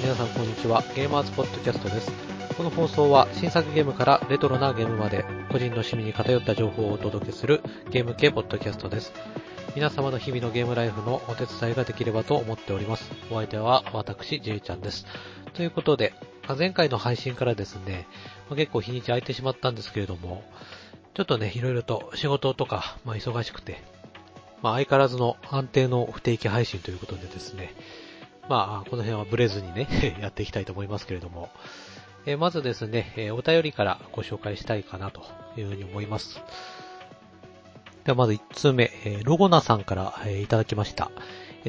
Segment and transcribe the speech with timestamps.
[0.00, 0.82] 皆さんこんにちは。
[0.94, 2.10] ゲーマーズポッドキャストです。
[2.56, 9.12] この放送は新作ゲームからレトロなゲームまで個人の趣味に偏った情報をお届けするゲーム系ポッドキャストです。
[9.74, 13.10] 皆様の日々のゲームライフのお手伝いができればと思っております。
[13.30, 15.06] お相手は私、ジェイちゃんです。
[15.54, 16.14] ということで、
[16.58, 18.06] 前回の配信からですね、
[18.50, 20.42] 結構日にち空いてしまったんですけれども、
[21.14, 23.82] ちょっとね、いろいろと仕事とか、まあ忙しくて、
[24.62, 27.74] まあ相変わらずの安定の不定期配信ということでですね、
[28.48, 29.88] まあ、この辺はブレずにね、
[30.20, 31.50] やっていきたいと思いますけれども、
[32.26, 35.22] えまずですね、えお便りからご紹介したいかなと
[35.56, 36.40] いうふうに思います。
[38.04, 41.10] ではまず1通目、えロゴナさんから、えいただきました。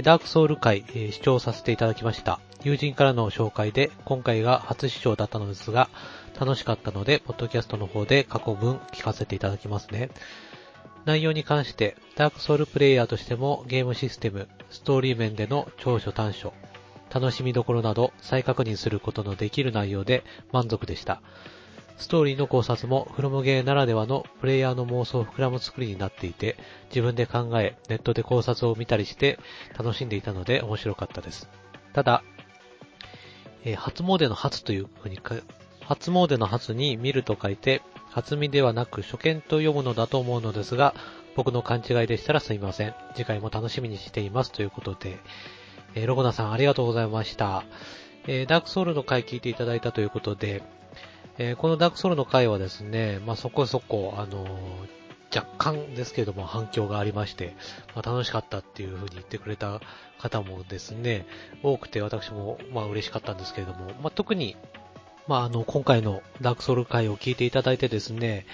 [0.02, 2.40] ダークソウル会、え視聴させていただきました。
[2.64, 5.90] 友人からの紹介で、今回が初視聴だったのですが、
[6.40, 10.10] 楽しかったので、ポッドキャストの方で過去分聞かせていただきますね。
[11.06, 16.54] 内容に関して、ダークソウルプレイヤーとしてもゲームシステム、ストーリー面での長所短所、
[17.14, 21.22] 楽しみどころなど再確認することのできる内容で満足でした。
[21.98, 26.58] ストーリーの考察もフロムゲーならではのプレイヤーの妄想を膨らむ作りになっていて、
[26.90, 29.40] 自分で考え、ネットで考察を見たりして
[29.78, 31.50] 楽しんでいたので面白かったです。
[31.94, 32.24] ただ、
[33.64, 35.20] えー初詣の初というふうに、
[35.82, 37.82] 初詣の初に見ると書いて、
[38.14, 40.94] 初見ではなく初見と読むのだと思うのですが、
[41.36, 42.94] 僕の勘違いでしたらすいません。
[43.16, 44.52] 次回も楽しみにしています。
[44.52, 45.18] ということで、
[45.96, 47.64] えーロゴナさんありがとうございました。
[48.28, 50.62] えーダークソウルの回聞いていただいたということで、
[51.40, 54.46] えーこのダークソウルの回はですね、まあ、そこそこ、あの
[55.36, 57.56] 若干ですけれども反響がありまして、
[57.96, 59.82] まあ、楽しかったっていう風に言ってくれた
[60.20, 61.26] 方もですね、
[61.64, 64.56] 多くて私もまあ嬉しかったんですけれども、まあ、特に、
[65.28, 68.46] まあ、あの、今回のダークソウル回を聞いていただいてですね、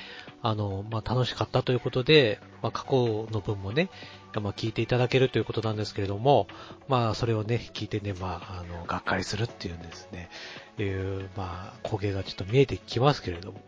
[0.42, 3.90] あの、まあ、楽しかったということで、まあ、過去の分もね、
[4.36, 6.48] まあ、聞いていただけるということなんですけれども、
[6.88, 10.30] まあ、それをね、聞いてね、まあ、あの、がっかりするっていうんですね、
[10.78, 13.62] いう、まあ、光景がちょっと見えてきますけれども、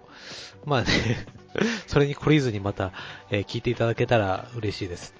[0.65, 0.87] まあね、
[1.87, 2.93] それに懲りずにまた、
[3.31, 5.15] えー聞いていただけたら嬉しいです。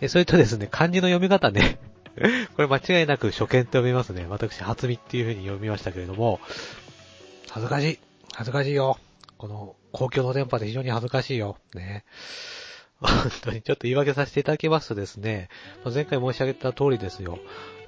[0.00, 1.78] えそれとですね、漢字の読み方ね、
[2.56, 4.26] これ間違いなく初見と読みますね。
[4.28, 6.40] 私、初見っていう風に読みましたけれども、
[7.56, 7.98] 恥ずかしい。
[8.34, 8.98] 恥ずかしいよ。
[9.38, 11.56] この公共の電波で非常に恥ずかしいよ。
[11.74, 12.04] ね。
[13.00, 13.10] 本
[13.44, 15.48] 当にちょっと言い訳させていただきますとですね、
[15.90, 17.38] 前回申し上げた通りですよ。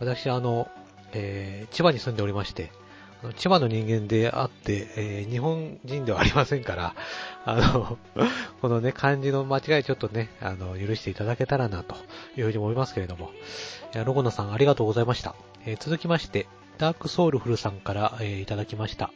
[0.00, 0.70] 私、あの、
[1.12, 2.72] えー千葉に住んでおりまして、
[3.36, 6.94] 千葉の人間であって、えー日本人ではありませんから、
[7.44, 7.98] あの、
[8.62, 11.94] このね、漢字の間違いちょっとね、あの、許していただけたらな、と
[12.38, 13.32] いうふうに思いますけれども。
[13.94, 15.34] いやロゴナさんありがとうございました。
[15.66, 16.46] えー続きまして、
[16.78, 19.10] ダークソウルフルさんから、えーいただきました。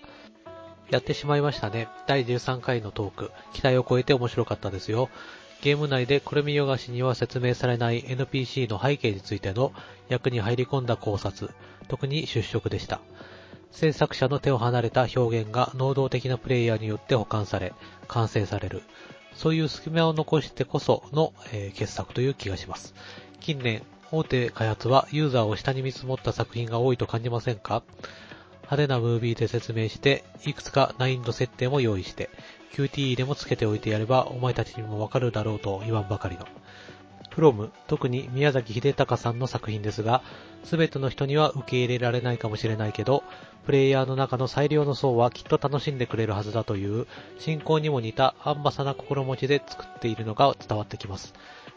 [0.92, 1.88] やってしまいましたね。
[2.06, 3.30] 第13回のトーク。
[3.54, 5.08] 期待を超えて面白かったですよ。
[5.62, 9.72] ゲーム内でこれ見よがしには説明されない NPC の背景についての
[10.10, 11.50] 役に入り込んだ考察。
[11.88, 13.00] 特に出色でした。
[13.70, 17.72] 制作者の手を離れた表現が能動的なプレイヤーによって保管され、
[18.06, 18.82] 完成される。
[19.34, 22.94] そういう隙間を残してこその、えー傑作という気がします。
[23.40, 27.82] 近年、大手開発はユーザーを下に見積もった作品が多いと感じませんか？
[28.62, 32.30] 派手なムービーで説明して、いくつか難易度設定も用意して、
[32.72, 36.46] QTE でもつけておいてやればお前たちにもわかるだろうと言わんばかりの。
[37.30, 40.22] フロム、特に宮崎秀隆さんの作品ですが、
[40.64, 43.24] すべての人には受け入れられないかもしれないけど、
[43.64, 47.06] プレイヤーの中の最良の層はきっと楽しんでくれるはずだという、
[47.38, 51.32] 信仰にも似たアンバサな心持ちで作っているのが伝わってきます。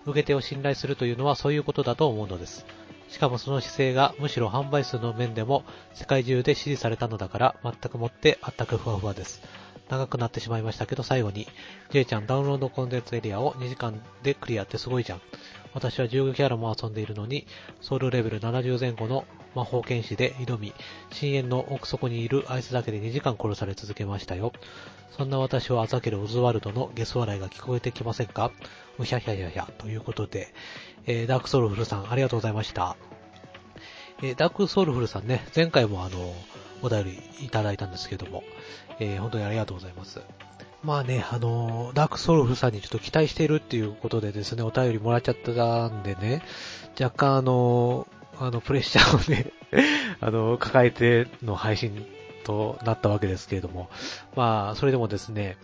[0.05, 2.65] 受け手を信頼するというのはそういうことだと思うのです。
[3.15, 9.41] しかもその姿勢がむしろ販売数の面でも世界中で支持されたのだから全くもってあったくふわふわです。
[9.89, 11.47] 長くなってしまいましたけど最後に、
[11.91, 15.21] J ちゃんダウンロードコンテンツエリアを2時間でクリアってすごいじゃん。
[15.73, 17.47] 私は15キャラも遊んでいるのに、
[17.79, 19.23] ソウルレベル70前後の
[19.53, 20.73] 魔法剣士で挑み、
[21.13, 24.51] 深淵の奥底にいるあいつだけで2時間殺され続けましたよ。
[25.11, 28.51] そんな私をあざけるオズワルドのゲス笑いが聞こえてきませんか？
[29.03, 30.53] うひゃひゃひゃひゃということで、
[31.05, 32.95] えーダークソウルフルさんありがとうございました。
[34.21, 36.33] えーダークソウルフルさんね、前回もあの、
[36.81, 38.43] お便りいただいたんですけども、
[38.99, 40.21] えー本当にありがとうございます。
[40.83, 46.43] まあね、あの、ダークソウルフルさんにちょっと期待しているっていうことでですね、お便りもらっちゃったんでね、
[46.99, 48.07] 若干あの、
[48.39, 49.51] あの、プレッシャーをね、
[50.21, 52.05] あの、抱えての配信
[52.43, 53.89] となったわけですけれども、
[54.35, 55.57] まあ、それでもですね、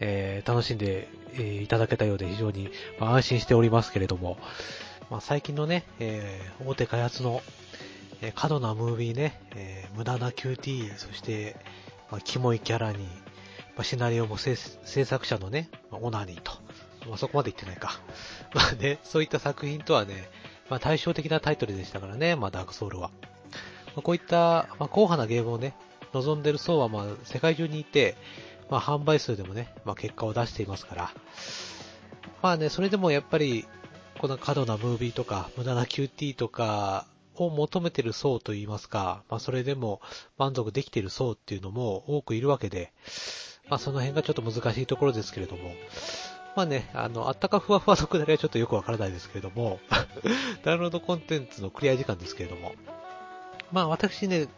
[0.00, 4.38] えー楽しんで、えーいただけたようで非常に、まあ、安心しておりますけれども、
[5.10, 7.42] まあ、最近のね、えー大手開発の、
[8.20, 11.56] え過度なムービーね、え無駄な QT、そして、
[12.10, 16.52] まあ、キモいキャラに、まあ、シナリオも制作者のね、まあオナニーと、
[17.08, 18.00] まあ、そこまで言ってないか。
[18.54, 20.28] まあね、そういった作品とはね、
[20.68, 23.10] まあ対照的なタイトルでしたからね、まあダークソウルは。
[23.94, 25.74] まあ、こういった、まあ、硬派なゲームをね、
[26.12, 28.16] 望んでる層はまあ世界中にいて、
[28.70, 31.12] まあ販売数でもね、まあ結果を出していますから、
[32.42, 33.66] まあね、それでもやっぱり、
[34.18, 37.06] この過度なムービーとか、無駄な QT とか
[37.36, 40.00] を求めてる層といいますか、まあそれでも
[40.36, 42.92] 満足できてる層っていうのも多くいるわけで、
[43.68, 45.72] まあその辺がちょっと難しいところですけれども、
[46.58, 49.78] まあね、あの、あったかふわふわのくだりはちょっとよくわからないですけれども、
[50.64, 52.72] ダウンロードコンテンツのクリア時間ですけれども、
[53.72, 54.48] まあ私ね、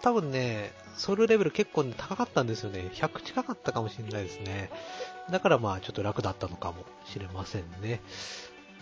[0.00, 2.88] 多分ね、ソウルレベル結構、ね、高かったんですよね。
[2.92, 4.70] 100近かったかもしれないですね。
[5.30, 8.00] だからまあちょっと楽だったのかもしれませんね。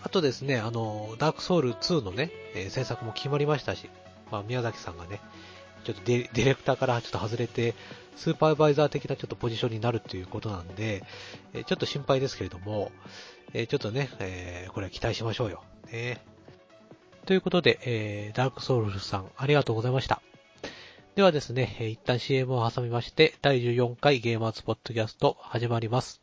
[0.01, 3.89] あとですね、あの、ダークソウル2のね、えー、制作も決まりましたし、
[4.31, 5.19] まあ宮崎さんがね、
[5.83, 7.75] ちょっとディレクターからちょっと外れて、
[8.15, 11.03] スーパーバイザー的なちょっとポジションになるということなんで、
[11.53, 12.91] えー、ちょっと心配ですけれども、
[13.53, 15.63] えー、ちょっとね、えこれは期待しましょうよ。
[15.91, 16.34] ね。
[17.25, 20.21] ということで、えダークソウルさんありがとうございました。
[21.15, 26.21] ではですね、一旦 CM を挟みまして、第14回ゲーマーズポッドキャスト始まります。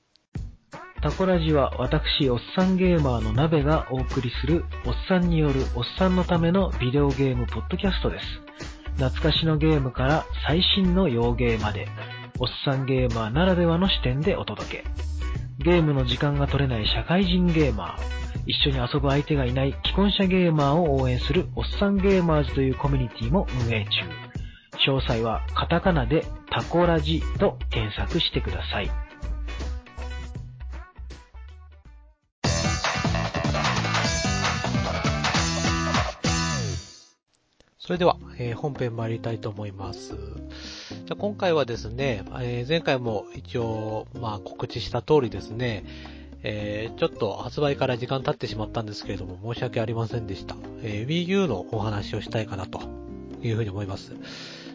[1.01, 8.27] タコラジは私、おっさんゲーマーの鍋がお送りする、おっさんによるおっさんのためのビデオゲームポッドキャストです。
[8.97, 11.89] 懐かしのゲームから最新の洋ゲーまで、
[12.39, 15.12] おっさんゲーマーならではの視点でお届け。
[15.59, 24.33] ゲームの時間が取れない社会人ゲーマー、一緒に遊ぶ相手がいない既婚者ゲーマーを応援するおっさんゲーマーズというコミュニティも運営中。
[24.87, 28.91] 詳細はカタカナでタコラジと検索してください。
[37.85, 40.15] それでは、えー、本編参りたいと思います。
[41.05, 45.85] じゃ今回はですね、えー、前回も一応、まあ、告知した通りですね、
[46.45, 50.55] えー、ちょっと発売から時間経ってしまったんですけれども、申し訳ありませんでした。
[50.85, 52.83] え Wii U のお話をしたいかなと
[53.43, 54.13] いうふうに思います。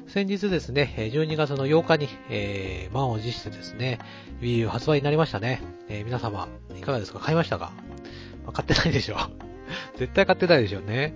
[0.09, 3.99] 先日ですね、12月の8日に、えー、満を持してですね、
[4.41, 5.61] Wii U 発売になりましたね。
[5.87, 7.19] えー、皆様、いかがですか？
[7.19, 7.71] 買いましたか、
[8.43, 9.15] まあ、買ってないでしょ
[9.95, 11.13] 絶対買ってないでしょうね。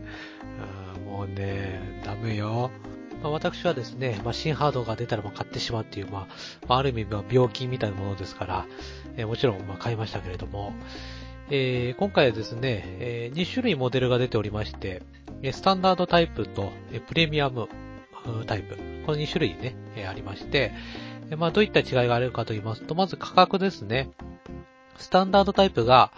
[1.12, 2.72] もうね、ダメよ。
[3.22, 6.28] まあ、私はですね、まあ、新ハードが出たら買ってしまうっていう、ま
[6.70, 8.66] あ、ある意味、病気みたいなものですから、
[9.18, 10.74] えー、もちろん、ま買いましたけれども、
[11.50, 15.04] えー、今回はですね、えー、2種類モデルが出ておりまして、
[15.52, 16.72] スタンダードタイプと
[17.08, 17.68] プレミアム
[18.48, 18.78] タイプ。
[19.06, 20.72] この2種類ね、えありまして、
[21.30, 24.12] えまあ、どういった違いがあるかと言いますと、まず価格ですね。
[24.98, 26.12] スタンダードタイプが、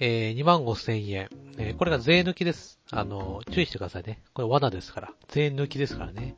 [0.00, 1.30] えー、2万5千円。
[1.56, 2.73] えー、これが税抜きです。
[2.90, 4.20] あの、注意してくださいね。
[4.34, 5.12] これ罠ですから。
[5.28, 6.36] 税抜きですからね。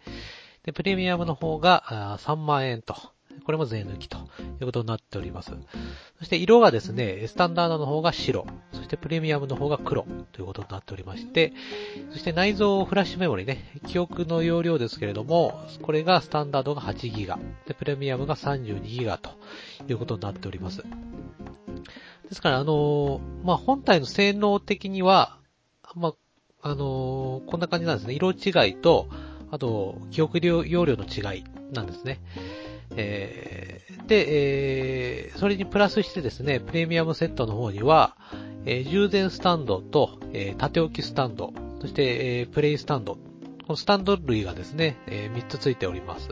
[0.65, 2.97] で、プレミアムの方が3万円と。
[3.45, 4.21] これも税抜きとい
[4.63, 5.53] うことになっております。
[6.19, 11.53] そして色がですね、スタンダードの方が白、そしてプレミアムの方が黒ということになっておりまして、
[12.11, 19.31] そして内蔵フラッシュメモリね、記憶の容量ですけれども、これがスタンダードが 8GB、で、プレミアムが 32GB と
[19.89, 20.79] いうことになっております。
[20.79, 20.85] で
[22.33, 25.39] すから、あのまあ、本体の性能的には、
[25.95, 26.15] まあ、
[26.67, 28.15] あのーこんな感じなんですね。
[28.15, 29.09] 色違いと、
[29.53, 32.21] あと、記憶容量の違いなんですね。
[32.97, 38.17] えー、で、えー、それにプラスしてですね、プレミアムセットの方には、
[38.65, 43.21] えー、充電スタンドと、えー、縦置きスタンド、そして、えー、プレイスタンド、こ
[43.69, 46.31] のスタンド類がですね、えー、3つついております。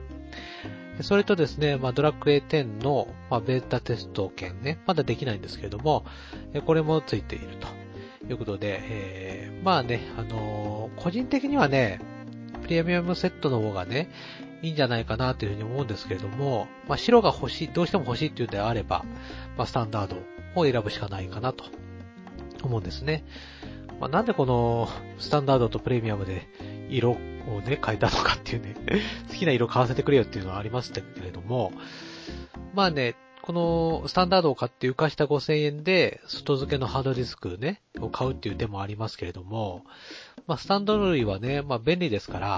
[1.02, 6.04] それとですね、まあ、ドラクエ10の、まあ、ベータテスト券ね、まだできないんですけれども、
[6.66, 7.83] これもついていると
[8.26, 12.00] ということで、えー、まあね、あのー、個人的にはね、
[12.62, 14.08] プレミアムセットの方がね、
[14.62, 19.04] いいんじゃないかなというふうに思うんですけれども、まあ、白が欲しい、どうしても欲しいっていうんであれば、
[19.58, 20.16] まあ、スタンダード
[20.58, 21.64] を選ぶしかないかなと
[22.62, 23.24] 思うんですね。
[24.00, 24.88] まあ、なんでこの
[25.18, 26.48] スタンダードとプレミアムで
[26.88, 27.16] 色を
[27.60, 28.74] ね、変えたのかっていうね
[29.28, 31.72] 好きな色買わせてくれよっていうのはありましたけれども、
[32.74, 39.84] まあね、このスタンダードを買って浮かした5000円で外付けのハードディスクね、を買うっていう手もありますけれども、
[40.46, 42.48] まあスタンド類はね、まあ便利ですから、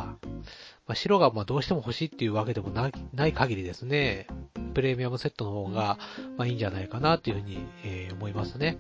[0.87, 4.29] まあ、白がまあどうしても欲しいっていうわけでもないない限りですね、
[4.75, 5.99] プレミアムセットの方が
[6.37, 8.79] まあいいんじゃないかなというふうに、えー、思いますね。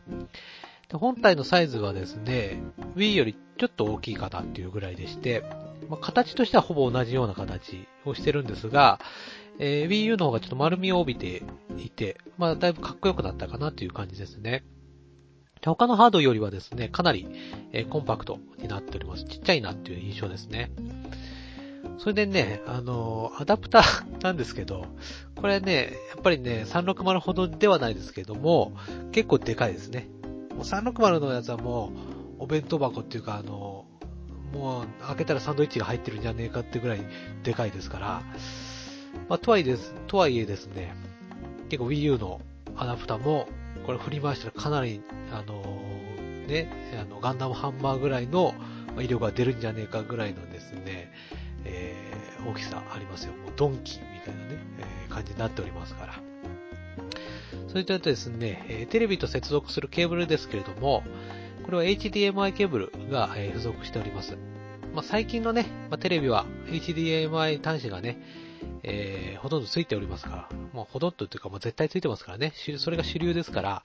[0.89, 2.63] で本体のサイズはですね、
[2.95, 5.43] Wii よりちょっと大きいかなっていうぐらいでして、
[5.89, 9.01] まあ、形としてはほぼ同じような形をしてるんですが、
[9.59, 11.43] えー、Wii U の方がちょっと丸みを帯びて
[11.79, 14.65] いて、まあだいぶかっこよくなったかなという感じですね。
[15.65, 17.27] 他のハードよりはですね、かなり、
[17.73, 19.25] えー、コンパクトになっております。
[19.25, 20.71] ちっちゃいなっていう印象ですね。
[21.99, 24.87] それでね、あの、アダプター なんですけど、
[25.35, 28.73] これね、やっぱりね、360ほどではないですけども、
[29.13, 30.09] 結構でかいですね。
[30.51, 31.93] もう360のやつはも
[32.39, 33.87] う、お弁当箱っていうか、あの、
[34.53, 37.01] もう開けたらサンドイッチが入ってるんじゃねえかってぐらい
[37.43, 38.23] でかいですから、
[39.29, 40.95] まあ、とはいえです、とはいえですね、
[41.69, 42.41] 結構 Wii U の
[42.77, 43.49] アダプターも、
[43.85, 48.55] これ振り回したらかなり、あのー、ね、あの、ガンダムハンマーぐらいの
[48.99, 51.13] 威力が出るんじゃねえかぐらいのですね、
[51.65, 53.33] えー、大きさありますよ。
[53.33, 56.15] もうドンキみたいなね、えー、感じになっておりますから。
[57.69, 61.03] それとですね、えテレビと接続するケーブルですけれども、
[61.65, 64.39] これは HDMI ケーブルが、え付属しております。
[64.95, 68.19] まあ、最近のね、まあ、テレビは HDMI 端子がね、
[68.89, 73.83] えー、ほとんどついておりますから、もうほとんどというかもう絶対ついてますからね、それが主流ですから、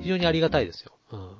[0.00, 0.92] 非常にありがたいですよ。
[1.12, 1.36] うん。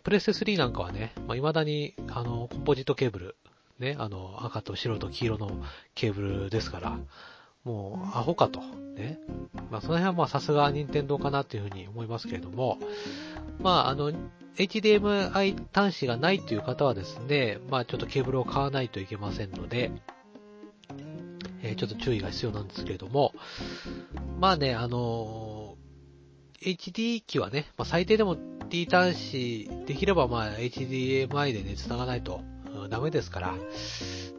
[0.00, 3.36] プレステ3なんかはね、まあ、未だに、あの、コンポジットケーブル、
[3.78, 5.62] ね、あの、赤と白と黄色の
[5.94, 6.98] ケーブルですから、
[7.64, 8.60] もう、アホかと。
[8.94, 9.18] ね。
[9.70, 12.78] まあ、その辺はまあ、さすが任天堂かなっていうふうに思いますけれども、
[13.60, 14.12] まあ、あの、
[14.56, 19.90] HDMI 端子がないという方はですね、まあ、ちょっとケーブルを買わないといけませんので、
[21.62, 23.32] えー、ちょっと注意が必要なんですけれども、
[24.38, 28.36] まあね、あのー、HD 機はね、まあ、最低でも
[28.68, 32.40] D 端子、できればまあ HDMI でね、繋がないと、
[32.74, 33.54] うん、ダメですから、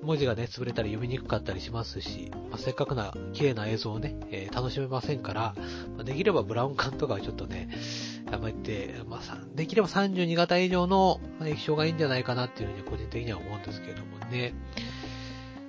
[0.02, 5.56] 文字がね、潰れたり読みにくかったりしますし、まあ、せっかくな綺麗な映像をね、えー、楽しめませんから、
[5.96, 7.70] まあ、できればブラウン管とかはちょっとね、
[8.32, 9.22] やめて、まあ、
[9.56, 14.54] できれば32型以上の液晶がいいんじゃないかなっていうふうに個人的には思うんですけれどもね。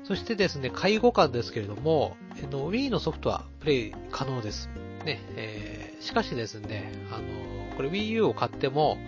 [0.04, 4.68] そしてですね、下位互換ですけれども、えの Wii のソフトはプレイ可能です。
[5.04, 8.99] ね、えー、しかしですね、あの、これ Wii U を買っても、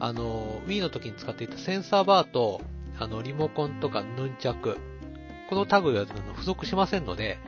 [0.00, 2.62] あの、Wii の時に使っていたセンサーバーと、
[2.98, 4.78] あの、リモコンとかヌンチャク、
[5.50, 7.38] この類は付属しませんので、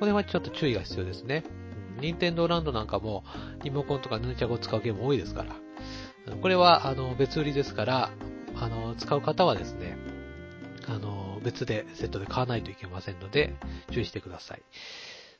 [0.00, 1.44] これはちょっと注意が必要ですね。
[2.00, 3.22] 任天堂ランドなんかも、
[3.62, 5.54] リモコンとかヌンチャクを使うゲーム多いですから。
[6.40, 8.10] これは、あの、別売りですから、
[8.56, 9.96] あの、使う方はですね、
[10.88, 13.54] あの、別でセットで買わないといけませんので、
[13.90, 14.62] 注意してください。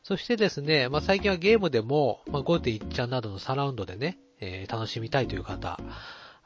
[0.02, 5.78] そしてですね、まあ、最近はゲームでも、まあ、5.1ちゃんなどのサラウンドでね、えー、楽しみたいという方、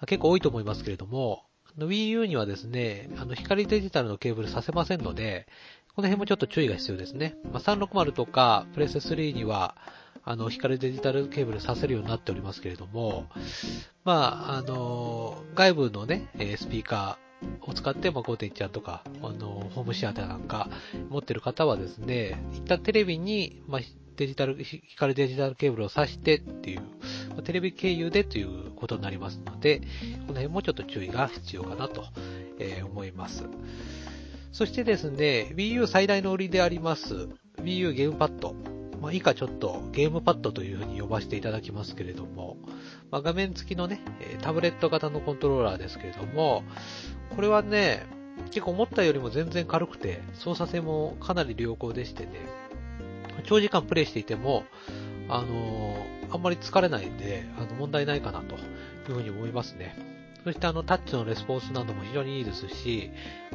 [0.06, 1.44] 結構多いと思いますけれども、
[1.78, 5.46] Wii U にはですね、あの、光デジタルのケーブルさせませんので、
[5.94, 7.36] この辺もちょっと注意が必要ですね。
[7.50, 9.74] まあ、360とか、プレス3には、
[10.22, 13.26] あの、光デジタルケーブルさせるようになっておりますけれども、
[14.04, 17.25] まあ、あの、外部のね、スピーカー
[17.62, 20.68] を使って、まあ、5.1ちゃんとか、あの、ホームシアターなんか
[21.10, 23.80] 持ってる方はですね、一旦テレビに、まあ、
[24.16, 26.80] デジタル、光デジタルケーブルを挿してっていう、
[27.30, 29.80] まあ、テレビ経由でということになりますので、
[30.26, 32.04] この辺もちょっと注意が必要かなと、
[32.58, 33.44] えー、思います。
[34.52, 37.28] そしてですね、Wii U 最大の売りであります、
[37.58, 38.54] Wii U ゲームパッド。
[39.02, 42.56] まあ、以下ちょっとゲームパッドというふうに呼ばせていただきますけれども、
[43.10, 44.00] まあ、画面付きのね、
[44.40, 46.64] タブレット型のコントローラーですけれども、
[47.34, 48.06] これはね、
[48.50, 52.32] 結構思ったよりも全然軽くて、操作性もかなり良好でしてね、
[53.44, 54.64] 長時間プレイしていても、
[55.28, 58.58] あのー、あんまり疲れないんで、あの、問題ないかなとい
[59.12, 59.96] うふうに思いますね。
[60.44, 63.10] そしてあの、タッチのレスポンスなども非常にいいですし、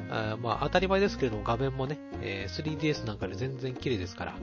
[0.09, 4.35] あまあ、当たり前ですけれども、画面もね、えー、3DS なんかで全然綺麗ですから。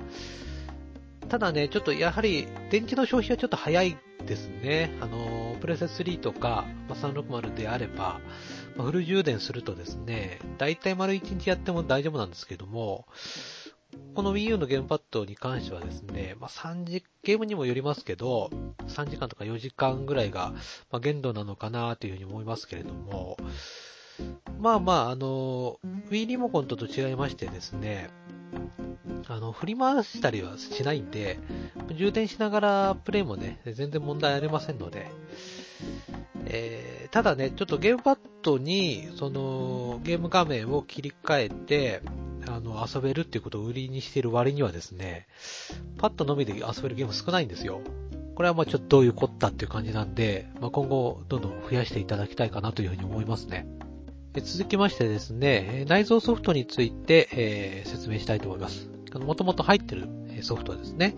[1.28, 4.96] ただね、ちょっとやはり、電池の消費はちょっと早いですね。
[5.02, 8.20] あの、プレセス3とか、まあ、360であれば、
[8.84, 13.06] フル充電するとですね、だいたい丸1日やっても大丈夫なんですけども、
[14.14, 18.50] この Wii U のゲームパッドに関してはですね、まあ、3時、ゲームにもよりますけど、
[18.86, 20.52] 3時間とか4時間ぐらいが、
[20.90, 23.36] まあ、限度なのかなというふうに思いますけれども、
[24.58, 25.78] まあまあ、あの、
[26.10, 28.10] Wii リモコンとと違いましてですね、
[29.28, 31.38] あの、振り回したりはしないんで、
[31.94, 35.10] 充電しながらプレイもね、全然問題ありませんので、
[36.46, 42.02] えー、ただね、ちょっとゲームパッドに、その、ゲーム画面を切り替えて、
[42.46, 45.26] あの、遊べるっていうことを売りにしている割にはですね、
[45.98, 47.80] パッドのみで遊べるゲーム少ないんですよ。
[48.34, 53.66] これはまあちょっとどういうこったっていう感じなんで、まあ、今後どんどん増やしていただきたいかなというふうに思いますね。
[54.40, 58.88] 続きましてですね、内蔵ソフトについて、えー、説明したいと思います。
[59.14, 60.08] もともと入ってる
[60.42, 61.16] ソフトですね。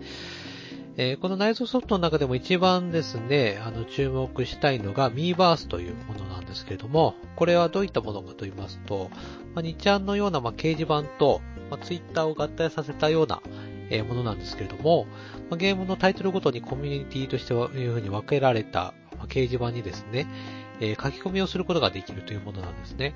[0.97, 9.09] えー、この内蔵ソフトの中でも一番ですね、あの、注目したいのが Miiverse というものなんですけれども、これはどういったものかと言いますと、
[9.55, 13.41] まあ、2ちゃんのような、まあ、掲示板と、まあ、Twitter を合体させたような、
[13.89, 15.05] えー、ものなんですけれども、
[15.49, 20.27] まあ、ゲームのタイトルごとにコミュニティとしてはいうふうに分けられた、まあ、掲示板にですね、
[20.81, 23.13] えー、書き込みをすることができるというものなんですね。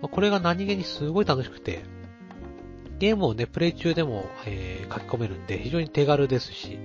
[0.00, 1.82] まあ、これが何気にすごい楽しくて、
[3.00, 6.78] ゲームをね、プレイ中でも、えー、書き込めるんで、非常に手軽ですし、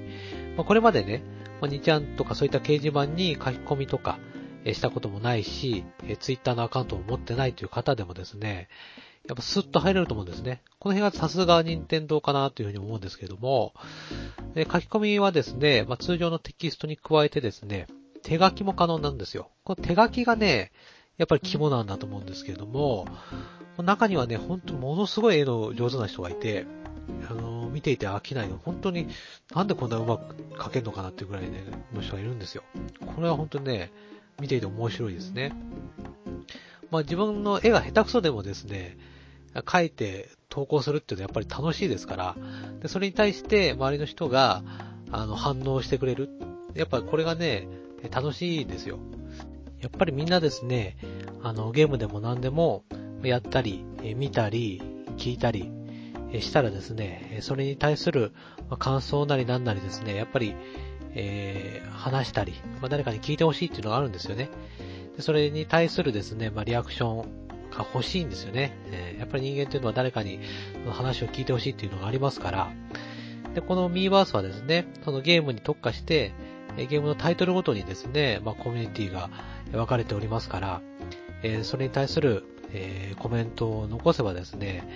[0.58, 1.22] まあ、これまでね、
[1.62, 4.18] まあ、2ちゃんとかそういった掲示板に書き込みとか
[4.66, 5.86] え、したこともないし、
[6.20, 8.68] ツイッターのアカウントを持ってないという方でもですね、
[9.28, 10.62] やっぱスッと入れると思うんですね。
[10.80, 13.74] この辺はさすが任天堂かなというふうに思うんですけども、
[14.56, 17.88] え書き込みはですね、まあ、通常のテキストに加えてですね、
[18.24, 19.52] 手書きも可能なんですよ。
[19.64, 20.72] この手書きがね、
[21.18, 23.08] やっぱり肝なんだと思うんですけれども、
[23.78, 26.66] 中にはね、ほんとものすごい絵の上手な人がいて、
[27.30, 29.08] あの、見ていて飽きないの、本当に、
[29.54, 32.64] なんでこんなうまく描けるのかなっていうぐらいね、の人がいるんですよ。
[33.16, 33.92] これは本当にね、
[34.40, 35.54] 見ていて面白いですね。
[36.92, 38.98] まあ自分の絵が下手くそでもですね、
[39.54, 42.36] 描いて投稿するっていうのはやっぱり楽しいですから、
[42.82, 44.64] でそれに対して周りの人が、
[45.12, 46.30] あの、反応してくれる。
[46.74, 47.68] やっぱこれがね、
[48.12, 49.00] 楽しいですよ。
[49.86, 50.98] やっぱりみんなですね、
[51.44, 52.86] あの、ゲームでも何でも
[53.22, 54.82] やったり、見たり、
[55.18, 55.72] 聞いたり
[56.40, 58.34] したらですね、それに対する
[58.80, 60.56] 感想なりなんなりですね、やっぱり、
[61.14, 64.50] えー、話したり、まあ、誰かに聞いてほしいっていうのがあるんですよね。
[65.18, 68.76] でそれに対するですね、まあ、リアクションが欲しいんですよね。
[68.92, 70.40] えー、やっぱり人間っていうのは誰かに
[70.90, 72.72] 話を聞いてほしいっていうのがありますから。
[73.54, 76.34] で、このミーバースはですね、そのゲームに特化して、
[76.78, 79.30] ゲームのタイトルごとにですね、まあ、コミュニティが
[79.72, 80.82] 分かれておりますから、
[81.44, 84.88] え、それに対する、え、コメントを残せばですね、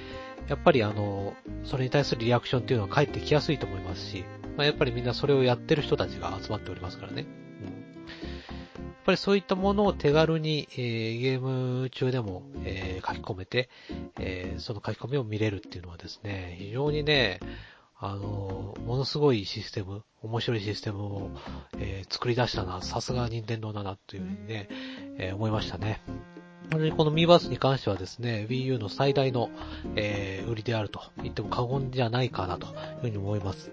[0.47, 4.25] やっぱりあの、それに対するリアクションっていうのは返ってきやすいと思いますし、
[4.57, 7.25] まあ、やっぱりみんなそれをやってる人たちが集まっておりますからね。
[7.61, 13.69] うん、やっぱりそういったものを手軽に、えー、ゲーム中でも、えー、書き込めて、
[14.19, 17.39] えー、その書き込みを見れるっていうのはですね、非常にね、
[18.01, 21.31] あの、ものすごいシステム、面白いシステムを、
[21.77, 24.69] えー、作り出したな、さすが任天堂だな、というふうにね、
[25.17, 26.01] えー、思いましたね。
[26.71, 29.49] このミーバースに関してはですね、Wii U の最大の、
[29.95, 33.71] えー、売りであると言っても過言じゃないかなというふうに思います。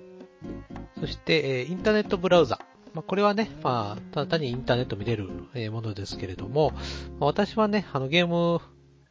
[0.98, 2.58] そして、え、インターネットブラウザ。
[2.94, 6.80] まあ、これはね、まあ、ただ単にインターネット見れる、え、ものですけれども、ま
[7.20, 8.60] あ、私はね、あのゲーム、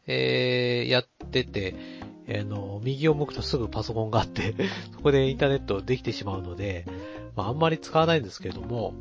[0.08, 1.76] え、やってて、
[2.28, 4.56] え、の、右を向くとすぐパソコンがあって
[4.94, 6.86] そこでインターネットできてしまうので、
[7.36, 8.94] まあ、あんまり使わないんですけれども、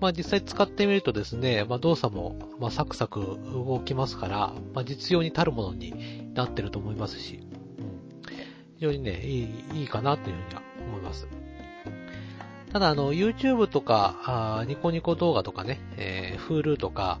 [0.00, 7.40] まあ実際使ってみるとですね、まあ動作も、まあサクサク動きますから、まあ実用に足るものになってると思いますし、
[7.78, 8.36] うん、
[8.76, 9.42] 非常にね、い
[9.76, 11.28] い、いいかなというふうには思います。
[12.72, 17.20] ただあの、YouTube とか、ニコニコ動画とかね、えー、Hulu とか、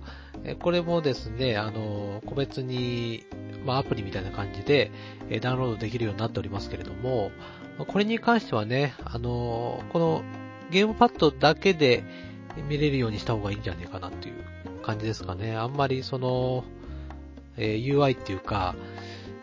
[0.60, 3.24] これもですね、あの、個別に、
[3.64, 4.90] まあアプリみたいな感じで、
[5.30, 7.30] えダウンロードできるようになっておりますけれども、
[7.86, 10.22] これに関してはね、あの、この
[10.70, 12.04] ゲームパッドだけで、
[12.68, 14.34] 見れるようにした方がいいんじゃねえかなっていう
[14.82, 15.56] 感じですかね。
[15.56, 16.64] あんまりその、
[17.56, 18.76] え、UI っていうか、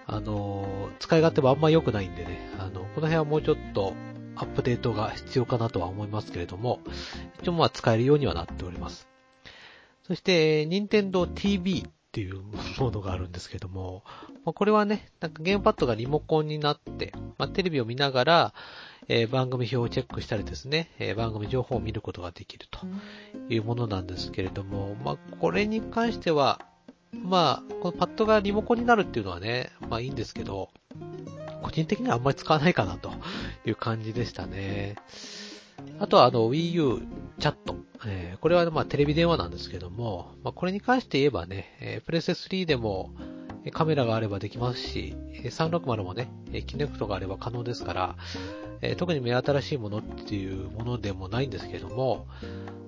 [0.07, 3.93] あの、使い勝手もあんま良くないんでね、あの、この辺はもうちょっと
[4.35, 6.79] アップデートが必要かなとは思いますけれども、
[7.41, 9.10] 一応まあ使えるようにはなっております。
[10.11, 12.41] そして、任天堂 TV っていう
[12.77, 14.03] ものがあるんですけども、
[14.43, 18.53] まあ、これはね、なんかゲームパッドがリモコンになって、まあ、テレビを見ながら、
[19.07, 22.85] えー、番組表をチェックしたりですね、えー、番組情報を見ることができると
[23.47, 26.59] いうものなんですけれども、まあ、これに関しては、
[27.13, 30.71] まあ、このパッドがリモコンになるっていうのはね、まあいいんですけど、
[31.63, 33.13] 個人的にはあんまり使わないかなと
[33.65, 34.95] いう感じでしたね。
[35.99, 37.01] あとはあの Wii U
[37.39, 37.75] チャット。
[38.03, 43.11] えー、これはまあテレビ電話なんですけども、まあこれに関して言えばね、えー、プレステ3でも
[43.69, 46.31] カメラがあればできますし、360もね、
[46.65, 48.15] キネクトがあれば可能ですから、
[48.81, 52.25] え、特に目新しいものっていうものでもないんですけども、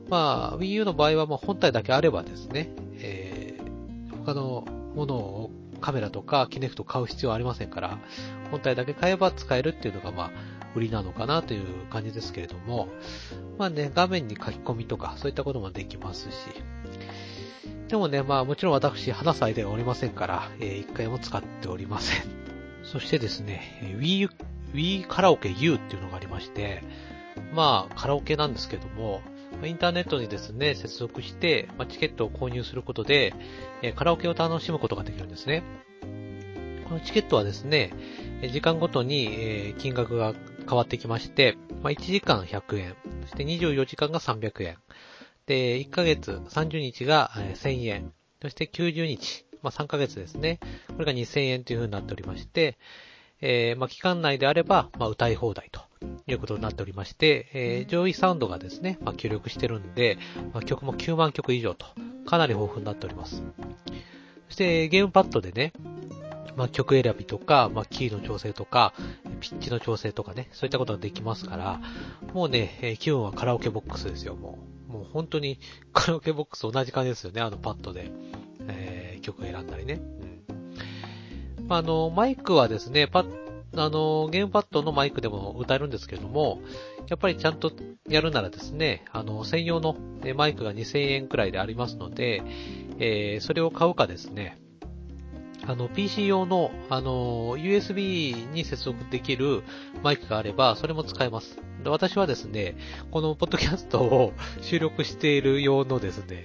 [0.10, 8.00] まあ、Wii U の場合はもう本体だけあればですね、えー、他のものをカメラとかキネクト買う必要はありませんから、
[8.50, 10.32] 本体だけ買えば使えるっていうのがまあ、
[10.76, 12.88] 売りなのかなという感じですけれども、
[13.58, 16.34] まあね、画面に書き込みとかそういったこともできますし、
[17.88, 22.24] でもね、まあもちろん私話す相手がおりませんから、えー、一回も使っておりません。
[22.84, 24.30] そしてですね、Wii
[24.74, 26.84] Wii カラオケ U っていうのがありまして、
[27.54, 29.22] まあ、カラオケなんですけども、
[29.64, 33.34] インターネットにですね、接続して、まあ、チケットを購入することで、
[33.82, 35.64] えカラオケを楽しむことができるんですね。
[36.86, 37.94] このチケットはですね、
[38.52, 40.34] 時間ごとに、え金額が
[40.67, 44.78] 変わってきまして、まあ、1時間100円、そして24時間が300円、
[45.45, 50.60] で、1ヶ月30日が1000円、そして90日、まあ、3ヶ月ですね。
[50.88, 52.78] これが2000円という風になっておりまして、
[53.41, 55.82] えー、まあ、期間内であれば、まあ、歌い放題と
[56.28, 60.17] いうことになっておりまして、えー、上位サウンドがですね、まあ、協力してるんで、
[60.54, 61.86] まあ、曲も9万曲以上と、
[62.26, 63.43] かなり豊富になっております。
[64.47, 65.73] そして、ゲームパッドでね、
[66.56, 68.94] まあ、曲選びとか、まあ、キーの調整とか、
[69.39, 71.82] ピッチの調整とかね、そういったことができますから、
[72.34, 74.92] もうねえ、気分はカラオケボックスですよ、もう。
[74.94, 75.60] もう本当に
[75.92, 78.12] カラオケボックス同じ感じですよね、あのパッドで、
[78.68, 80.00] えー、曲選んだりね。
[81.60, 81.68] うん。
[81.70, 83.44] あの、マイクはですね、パッ、
[83.76, 86.62] あの、ゲームパッドのマイクでも歌えるんですけれども、
[87.10, 87.72] やっぱりちゃんと
[88.08, 89.96] やるならですね、あの、専用の
[90.36, 92.44] マイクが2000円くらいでありますので、
[93.00, 94.60] えー、それを買うかですね、
[95.65, 99.63] あの、PC 用の、あの、USB に接続できる
[100.04, 101.58] マイクがあれば、それも使えます。
[101.84, 102.76] で私はですね、
[103.12, 106.43] このポッドキャストを収録している用のですね、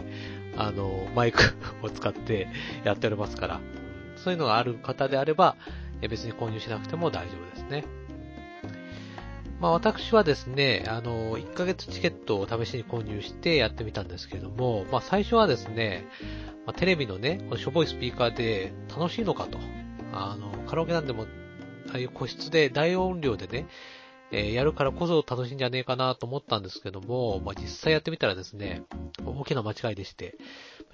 [0.56, 1.42] あの、マイク
[1.82, 2.48] を使って
[2.84, 3.60] やっておりますから、
[4.16, 5.56] そういうのがある方であれば、
[6.00, 7.97] 別に購入しなくても大丈夫ですね。
[9.60, 16.06] まあ私はですね、あの、1ヶ月チケットを試しに購入してやってみたんですけれども、まあ最初はですね、
[16.66, 19.58] まあ、テレビのね、このしょぼいスピーカーで楽しいのかと。
[20.12, 21.26] あの、カラオケなんでも、
[21.90, 23.66] ああいう個室で大音量でね、
[24.30, 28.82] えー、やるからこそ楽しいんじゃねえかなと思ったんですけども、まあ、実際やってみたらですね、
[29.24, 30.36] 大きな間違いでして、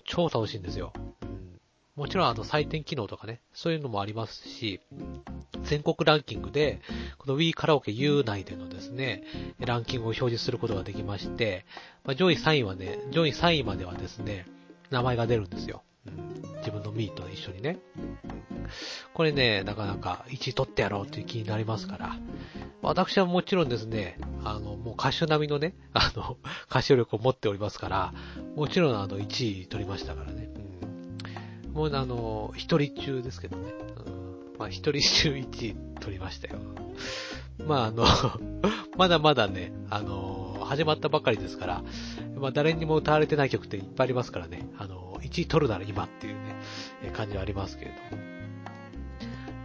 [0.04, 0.92] 超楽しいんですよ。
[1.22, 1.60] うん、
[1.96, 4.80] もちろんあの採点機能とかね、そういうのもありますし、
[5.62, 6.80] 全国ランキングで、
[7.18, 9.22] この Wii カラオケ U 内でのですね、
[9.58, 11.64] ランキングを表示することができまして、
[12.04, 14.46] まあ、上位3位はね、上位3位まではですね、
[14.90, 15.82] 名前が出るんですよ。
[16.06, 17.78] うん、自分のミーと一緒にね。
[19.14, 22.18] これね、なかなか1位取ってやろうっていう気になりますから。
[22.82, 26.36] 私はもちろんですね、あの、もう歌手並みのね、 あの、
[26.68, 28.14] 歌唱力を持っておりますから、
[28.56, 30.50] もちろんあの、1位取りましたからね。
[31.66, 33.72] うん、もうあの、一人中ですけどね。
[34.58, 36.58] まあ、一人中1位取りましたよ。
[37.66, 38.04] まああの、
[38.96, 41.84] まだまだね、あの、始まったばかりですから、
[42.36, 46.56] まあ誰にも歌われてない曲っていっぱいありますからね、あの、1位取るなら今っていうね、
[47.12, 48.22] 感じはありますけれども。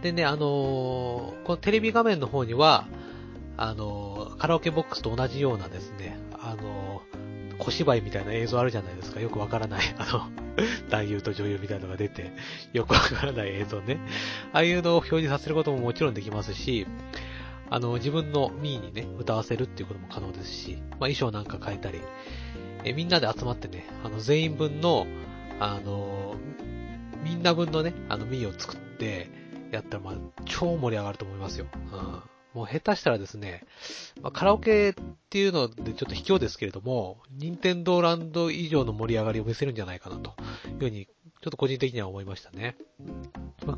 [0.02, 2.86] でね、あのこのテレビ画面の方には、
[3.56, 6.18] あのカラオケボックスと同じようなですね、
[7.60, 9.20] 小芝居みたいな映像あるじゃないですか。
[9.20, 10.30] よくわからない、 あの、
[10.88, 12.32] 男優と女優みたいなのが出て、
[12.72, 13.98] よくわからない映像ね。
[14.52, 16.86] ああいうのを表示させることももちろんできますし、
[17.68, 22.00] あの、自分のミーにね、歌わせるっていうことも可能ですし、まあ、衣装なんか変えたり、
[22.82, 25.06] えみんなで集まってね、あの、全員分の、
[25.60, 26.34] あの、
[27.22, 29.30] みんな分のね、あの、ミーを作って、
[29.70, 30.14] やったら、まあ、
[30.46, 31.66] 超盛り上がると思いますよ。
[31.92, 32.29] うん。
[32.54, 33.64] もう下手したらですね、
[34.22, 34.94] まあ、カラオケっ
[35.30, 40.34] ていうのでちょっと卑怯ですけれども、任天堂ランド以上の盛り上がりを見せるんじゃないかなと
[40.68, 42.76] いうふうにちょっと個人的には思いましたね。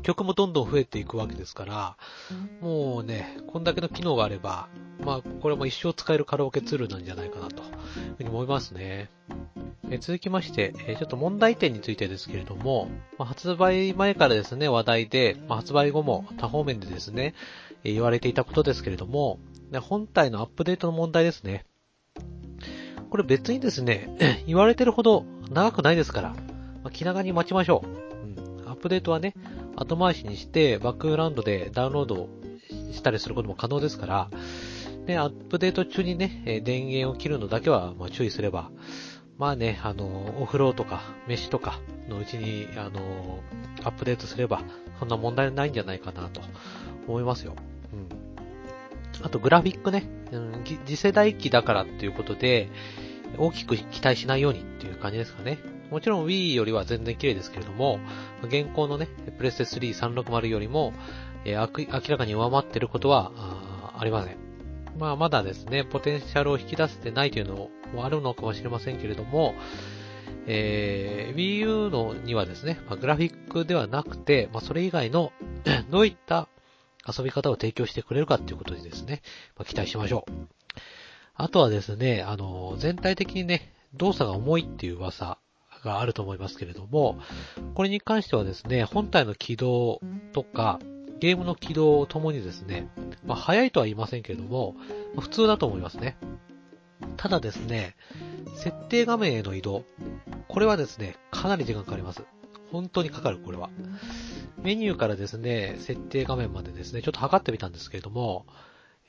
[0.01, 1.97] 曲もどんどん増えていくわけですから、
[2.61, 4.67] もうね、こんだけの機能があれば、
[4.99, 9.09] まあ、これも一生使えるカラオケツールなんじゃないかなというふうに思いますね。
[9.89, 17.33] え続きまして、えちょっと問題点についてですけれども、まあ、発売前からですね、話題で、まあ、発売後も多方面でですね、
[17.83, 19.39] 言われていたことですけれども、
[19.81, 21.65] 本体のアップデートの問題ですね。
[23.09, 24.09] これ別にですね、
[24.47, 26.35] 言われてるほど長くないですから、
[26.83, 27.87] ま、気長に待ちましょう。
[27.87, 28.67] うん。
[28.67, 29.35] アップデートはね、
[29.75, 32.29] 後回しにして、バックグラウンドでダウンロード
[32.91, 34.29] したりすることも可能ですから、
[35.05, 38.71] で、アップデート中にね、電源を切るのだけは、ま注意すれば、
[39.37, 43.39] まあね、あの、お風呂とか、飯とかのうちに、あの、
[43.83, 44.61] アップデートすれば、
[44.99, 46.41] そんな問題ないんじゃないかなと
[47.07, 47.55] 思いますよ。
[49.23, 52.69] あと、グラフィックね、うん、次世代機だからっていうことで、
[53.37, 55.57] 大きく期待しないようにっていう感じですかね。
[55.89, 57.99] もちろん Wii よりは全然綺麗ですけれども、
[58.43, 59.07] 現行のね、
[59.37, 60.93] プレステ3360よりも、
[61.45, 64.37] えー、明らかに上回ってることはあありません。
[64.97, 69.55] まあまだですね、ポテンシャルを引き出せてないというのもあるのかもしれませんけれども、
[70.45, 75.31] えー、Wii U のにはですね、まあ、グラフィックではなくて、まあ、それ以外の
[75.89, 76.49] どういった
[77.07, 79.21] 遊び方を提供してくれるかっていうことでですね、
[79.57, 80.31] まあ、期待しましょう。
[81.35, 85.37] あとはですね、あの、全体的にね、動作が重いっていう噂
[85.83, 87.19] があると思いますけれども、
[87.75, 89.99] これに関してはですね、本体の起動
[90.31, 90.79] とか、
[91.19, 92.89] ゲームの起動ともにですね、
[93.25, 94.75] まあ、早いとは言いませんけれども、
[95.19, 96.17] 普通だと思いますね。
[97.17, 97.95] ただですね、
[98.55, 99.85] 設定画面への移動、
[100.47, 102.23] これはですね、かなり時間かかります。
[102.71, 103.69] 本当にかかる、これは。
[104.63, 108.45] メニューからですね、設定画面までですね、ちょっと測ってみたんですけれども、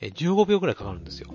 [0.01, 1.33] 15秒くらいかかるんですよ。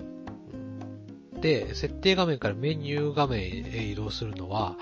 [1.41, 4.77] で、設定画面からメニュー画面へ移動するのは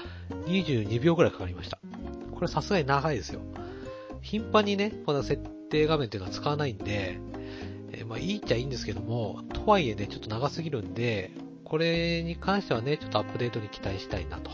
[0.48, 1.80] 22秒くらいかかりました。
[2.36, 3.40] これさすがに長いですよ。
[4.22, 7.18] 頻繁にね、この設定画面っていうのは使わないんで、
[7.94, 11.32] え、まあいいっちゃいいんですけども、とはいえね、ちょっと長すぎるんで、
[11.64, 14.52] これに関してはね、ちょっとアップデートに期待したいなと、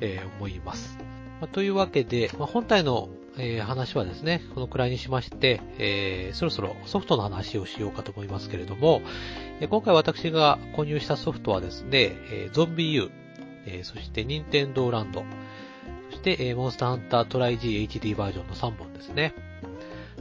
[0.00, 0.98] えー、思います。
[1.40, 9.02] まあ、というわけで、まあ、本体のえー、話はですね、このくらいにしまして、えー、そろそろソフトの話をしようかと思いますけれども、
[9.60, 13.10] えー、今回私が購入したソフトはですね、えゾンビ U
[13.66, 15.24] えー、そして任天堂ランド、
[16.10, 19.34] そして、えー、モンスターハンタートライ G HD バージョンの3本ですね。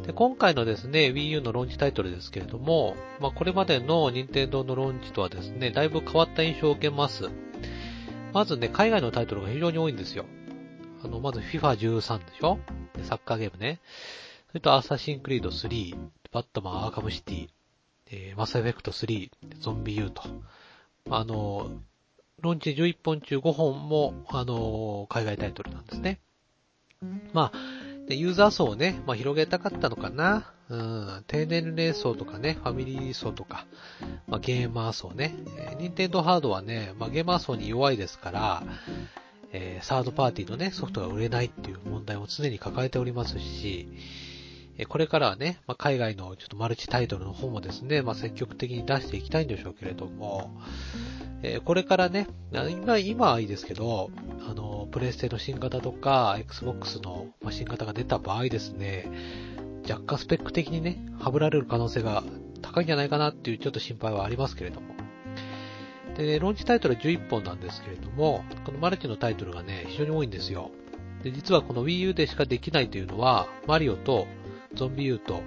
[0.06, 7.30] で、今回のですね、Wii U のローンチタイトルですけれども、まあ、これまでの任天堂のローンチとはですね、だいぶ変わった印象を受けます。
[8.34, 10.26] まずね、海外のタイトルが非常に多いんですよ。
[11.04, 12.60] あの、まず FIFA13 でしょ？
[13.04, 13.80] サッカーゲームね。
[14.50, 15.96] それとアサシンクリード3、
[16.32, 17.50] バットマンアーカムシティ、
[18.12, 20.24] えー、マスエフェクト3、ゾンビ U と。
[21.10, 21.72] あの、
[22.42, 26.20] ロンチ11本中5本も、あの、海外タイトルなんですね。
[27.34, 27.58] まあ、
[28.10, 30.54] ユーザー層をね、まあ、広げたかったのかな？
[30.70, 33.66] うん、低年齢層とかね、ファミリー層とか、
[34.28, 35.36] まあ、ゲーマー層ね。
[35.58, 38.64] えー、ニンテンドハードはね、まあ、ゲーマー層に弱いですから、
[39.54, 43.88] えー、サードパーティーのね、ソフトが売れないっていう問題を常に抱えておりますし、
[44.78, 50.52] えこれからはね、まあ、海外のちょっとマルチタイトルの方もですね、まあ、積極的に出していきたいんでしょうけれども、
[51.44, 54.10] えー、これからね、今、今はいいですけど、
[54.48, 59.10] あの、プレイステの新型とか、Xbox の新型が出た場合ですね、
[59.90, 62.24] 若干スペック的にね、はぶられる可能性が
[62.62, 65.01] 高いんじゃないかなっていうちょっと心配はありますけれども。
[66.26, 70.72] で、ローンチタイトルは11本なんですけれども、このマルチのタイトルがね、非常に多いんですよ。
[71.24, 74.28] で、実はこの Wii U でしかできないというのは、マリオと
[74.74, 75.42] ゾンビ U と、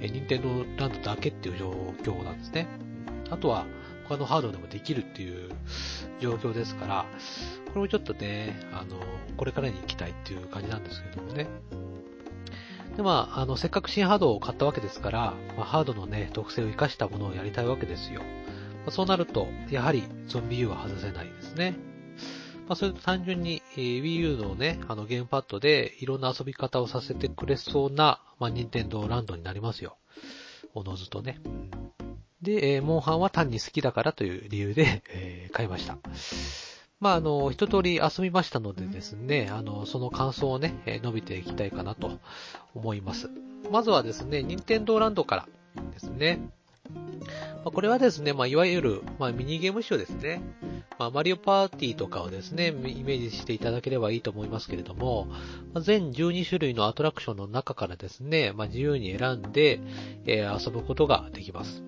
[0.00, 0.48] え、ニンテンド
[0.82, 1.70] ランドだけっていう状
[2.02, 2.66] 況なんですね。
[3.30, 3.66] あとは、
[4.08, 5.50] 他のハードでもできるっていう
[6.20, 7.06] 状況ですから、
[7.68, 8.98] これもちょっとね、あの、
[9.36, 11.48] これからに行きたいっていう感じなんですけどもね。
[12.96, 18.22] で、まあ、あの、せっかく新ハードを買ったわけですから、まあ、ハードのね、特性を活かしたものをやりたいわけですよ。
[18.86, 21.76] ま、そうなると、やはりゾンビ U は外せないですね。
[22.66, 29.96] まあ、それと単純に、え、Wii U のね、あのゲームパッドでいろんな遊び方をさせてくれそうな、まあ、任天堂ランドになりますよ。
[30.74, 31.40] おのずとね。
[32.42, 35.98] で、え、モンハンは単に好きだからという理由で、え、買いました。
[37.00, 42.18] まあ、あの、一通り遊びましたのでですね、あの、その感想をね、えー、述べていきたいかなと
[42.74, 43.30] 思います。
[43.70, 45.48] まずはですね、任天堂ランドから
[45.92, 46.40] ですね。
[47.64, 50.42] ま、これはですね、まあ、いわゆる、まあ、ミニゲーム集ですね。
[50.98, 55.28] まあ、マリオパーティーとかをですね、イメージしていただければいいと思いますけれども、
[55.72, 59.80] ま、全12種類のアトラクションの中からですね、ま、自由に選んで、
[60.26, 61.82] えー、遊ぶことができます。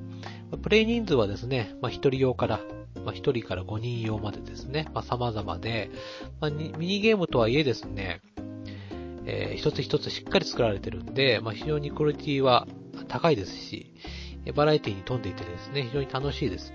[0.63, 2.61] プレイ人数はですね、まあ、1人用から、
[3.05, 5.91] まあ、1人から5人用までですね、まあ、様々で、
[6.41, 8.23] まあ、ミニゲームとはいえですね、
[9.27, 12.67] えー、一つ一つしっかり作られてるんで、まあ、非常にクオリティは
[13.09, 13.95] 高いですし、
[14.53, 16.73] バラエティに富んでいてですね、非常に楽しいです。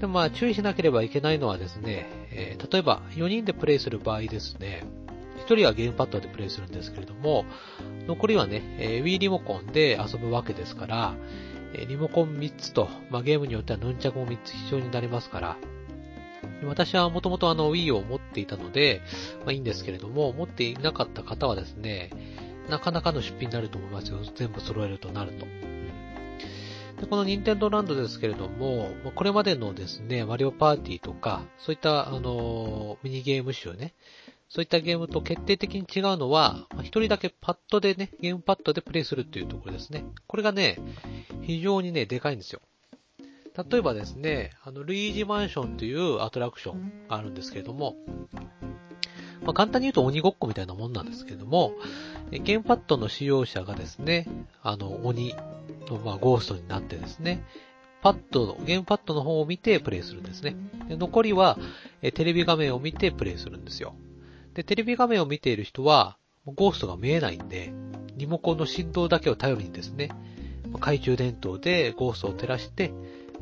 [0.00, 4.84] でもまあ注意しなければいけないのはですね、えー、例えば4人でプレイする場合ですね、
[5.46, 7.44] 1人はゲームパッドでプレイするんですけれども、
[8.06, 11.14] 残りはね、えー、Wii リモコンで遊ぶわけですから
[11.74, 15.56] え、リモコン3つと、まあ、ゲームによってはヌンチャクも3つ必要になりますから、
[16.64, 19.02] 私はもともとあの Wii を持っていたので、
[19.44, 22.10] まあ、いいんですけれども、持っていなかった方はですね、
[22.68, 24.18] なかなかの出費になると思いますよ。
[24.34, 25.46] 全部揃えるとなると。
[27.00, 33.94] でこの任天堂ランドですけれども、これまでのですね、マリオパーティーとか、そういった、あの、ミニゲーム集ね、
[34.48, 40.04] そういったゲームと決定的に違うのは、一人だけパッドでね、ゲームパッドでプレイするっていうところですね。
[40.26, 40.78] これがね、
[41.42, 42.60] 非常にね、でかいんですよ。
[43.70, 47.96] 例えばですね、あの、ルイージマンションというアトラクションがあるんですけれども、
[49.42, 51.72] まあ、簡単に言うと鬼ごっこみたいなもんなんですけれども、
[52.30, 54.26] ゲームパッドの使用者がですね、
[54.62, 55.34] あの、鬼
[55.88, 57.44] の、まあ、ゴーストになってですね、
[58.02, 60.56] パッドの、ゲームパッドの方を見てプレイするんですね。
[60.88, 61.58] で残りは、
[62.14, 63.94] テレビ画面を見てプレイするんですよ。
[64.54, 67.72] で、テレビ画面を見ている人は、ゴーストが見えないんで、
[68.16, 70.10] リモコンの振動だけを頼りにですね、
[70.72, 72.92] 懐中電灯でゴーストを照らして、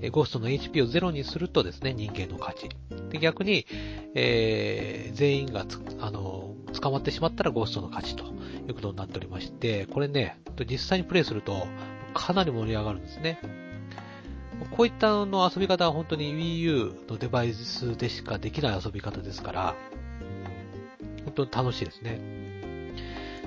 [0.00, 2.68] えゴーストの HP をゼロにするとですね、人間の勝ち。
[3.10, 3.66] で、逆に、
[4.14, 5.64] えー、全員が
[6.00, 11.66] あの、捕まってしまったらゴーストの勝ちということになっておりまして、これね、実際にプレイすると、
[12.14, 13.38] かなり盛り上がるんですね。
[14.70, 19.74] こういったの遊び方は本当に Wii U のデバイスでしかできない遊び方ですから、
[21.24, 22.20] 本当に楽しいですね。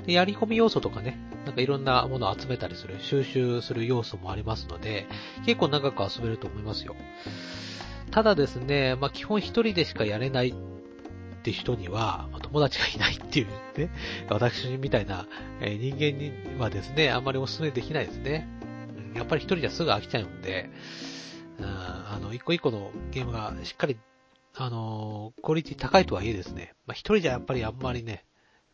[0.05, 5.07] でやり込み要素とかね、なんかいろんなものを集めたりする、収集する要素もありますので、
[5.47, 6.95] 結構長く遊べると思いますよ。
[8.11, 10.53] ただですね、まあ基本一人でしかやれないっ
[11.41, 13.89] て人には、まあ、友達がいないっていうね、
[14.29, 15.25] 私みたいな、
[15.59, 18.47] え人間にはですね、あんまりお勧めできないですね。
[19.11, 20.69] うん、やっぱり一人じゃすぐ飽きちゃうんで、
[21.57, 23.97] うん、あの、一個一個のゲームがしっかり
[24.55, 28.25] あのー、クオリティ高いとはいえですね、まあ、一人じゃやっぱりあんまりね、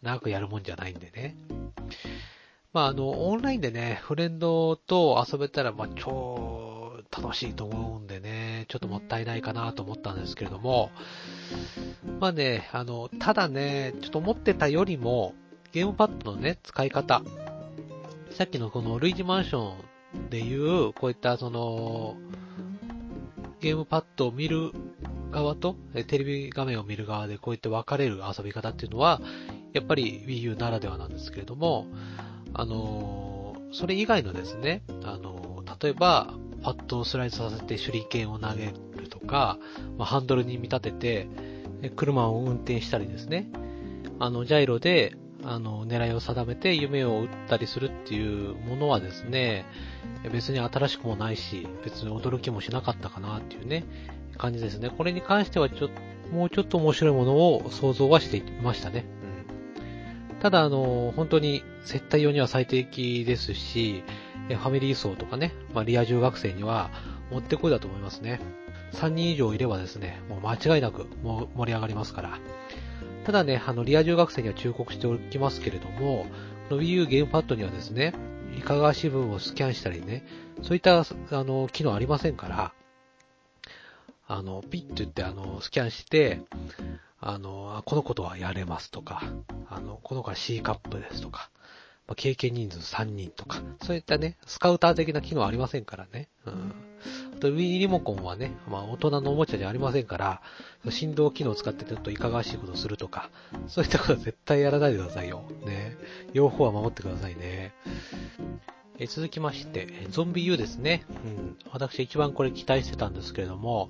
[0.01, 1.37] 長くやるもんじゃないんでね。
[2.75, 10.91] まあ、あの、オンラインでね、フレンドと遊べたら、まあ、超楽しいと思うんでね、ちょっともったいないかなと思ったんですけれども、
[12.19, 15.35] まあね、あの、ただね、ちょっと思ってたよりも、
[15.71, 17.21] ゲームパッドのね、使い方、
[18.31, 19.75] さっきのこのルイージマンショ
[20.17, 22.17] ンでいう、こういったその、
[23.61, 24.73] ゲームパッドを見る
[25.31, 29.21] 側と、テレビ画面を見る側でこういって分かれる遊び方っていうのは、
[29.71, 31.87] やっぱり Wii U ならではなんですけれども、
[32.57, 39.57] あのそれ以外のですね、あの例えば、パッドをスライドさせて手裏剣を投げるとか、
[39.97, 41.27] まあ、ハンドルに見立てて、
[41.95, 43.49] 車を運転したりですね、
[44.19, 49.65] あの、ジャイロで、あの、狙いを定めて夢を打ったりするっていうものはですね、
[50.31, 53.83] 別に新しくもないし、別に驚きもしなかったかなっていうね、
[54.37, 54.89] 感じですね。
[54.89, 59.05] これに関してはちょっと、もうちょっと面白いものを想像はしていましたね。
[60.41, 64.03] ただ、あの、本当に接待用には最適ですし、
[64.49, 66.91] ファミリー層とかね、まあ、リア充学生には
[67.31, 68.39] もってこいだと思いますね。
[68.93, 72.39] 3人以上いればですね、もう間違いなく盛り上がりますから。
[73.25, 76.27] ただね、あの、リア充学生には忠告しておきますけれども、
[76.69, 78.13] この Wii U ゲームパッドにはですね、
[78.57, 80.23] いかがわしい部分をスキャンしたりね、
[80.61, 82.73] そういった、あの、機能ありませんから、
[84.27, 86.41] あの、ピッと言って、あの、スキャンして、
[87.25, 89.23] あの、このことはやれますとか、
[89.67, 91.49] あの、この子は C カップですとか、
[92.07, 96.29] まあ、経験人数3人とか、そういったね、スカウター的な機能ありませんからね。
[96.45, 96.73] うん。
[97.35, 100.41] あと、Wii リモコンはね、まあ、大人のおもちゃじゃありませんから、
[100.91, 103.31] 振動機能を使ってちょっといかがわしいことするとか、
[103.67, 105.45] そういったことは絶対やらないでくださいよ。
[105.65, 105.97] ね。
[106.33, 107.73] 両方は守ってくださいね。
[108.99, 111.05] え続きまして、ゾンビ U ですね。
[111.09, 111.57] うん。
[111.71, 113.89] 私一番これ期待してたんですけれども、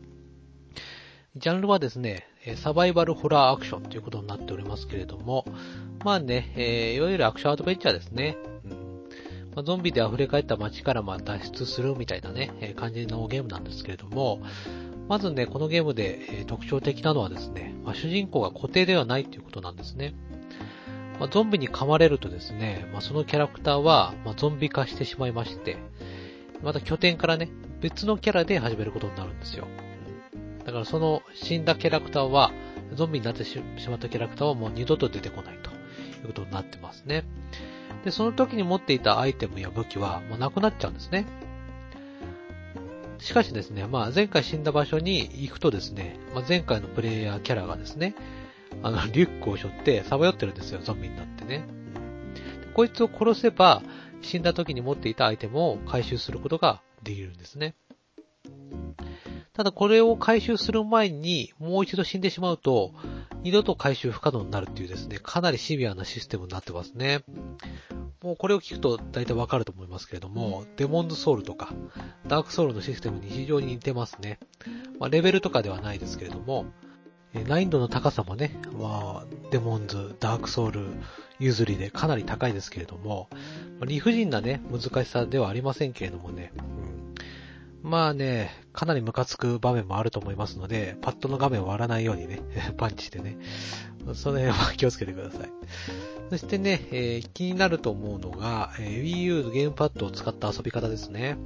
[1.38, 5.44] ジャンルはですね、サバイバルホラーアクションということになっておりますけれども、
[6.06, 8.38] まあね、えー、いわゆるアクションアドベンチャーですね。
[8.64, 8.86] うん
[9.54, 14.42] ま、ゾンビで溢れ返った街からま脱出するみたいなね、え、感じのゲームなんですけれども、
[15.10, 20.14] まずね、このゲームで、え、特徴的なのはですね、まあ、主人公が固定ではないということなんですね。
[21.20, 25.76] まあ、ゾンビに噛まれるとですね、ま、そのキャラクターは、ま、ゾンビ化してしまいまして、
[26.64, 27.50] また拠点からね、
[27.82, 29.68] 別のキャラで始めることになるんですよ。
[30.66, 32.52] だからその死んだキャラクターは、
[32.94, 35.74] ゾンビになってしまったキャラクターはもう二度と出てこないとい
[36.24, 37.24] うことになってますね。
[38.04, 41.26] で、その時に持っていたアイテムや武器はもうなくなっちゃうんですね。
[43.20, 48.16] しかしですね、まあ前回死んだ場所に行くとですね、まあ、前回のプレイヤーキャラがですね、
[48.84, 51.64] あの、リュックを背負ってさばよってるんですよ、ゾンビになってね。
[52.74, 53.82] こいつを殺せば、
[54.22, 57.76] 死んだ時に持っていたアイテムを回収することができるんですね。
[59.56, 62.94] ただこれを回収する前にもう一度死んでしまうと、
[63.42, 67.24] 二度と回収不可能になるっていうですね、かなりシビアなシステムになってますね。
[68.22, 71.70] もうこれを聞くと大体わかると思いますけれども、デモンズソウルとか、
[72.28, 74.40] ダークソウルのシステムに非常に似てますね。
[75.00, 76.66] まあ、レベルとかではないですけれども、
[77.48, 80.88] 難易度の高さもね、まあ、デモンズ、ダークソウル
[81.40, 83.30] 譲りでかなり高いですけれども、
[83.86, 86.52] 理不尽なね、難しさではありませんけれどもね、
[87.86, 92.42] まあね、かなりムカつく場面もあると思いますので、パッドの画面を割らないようにね、
[92.78, 93.38] パンチしてね、
[94.16, 95.52] その辺は気をつけてください。
[96.32, 101.38] そしてね、えー、気になると思うのが、えー、Wii U のゲームパッドを使った遊び方ですね。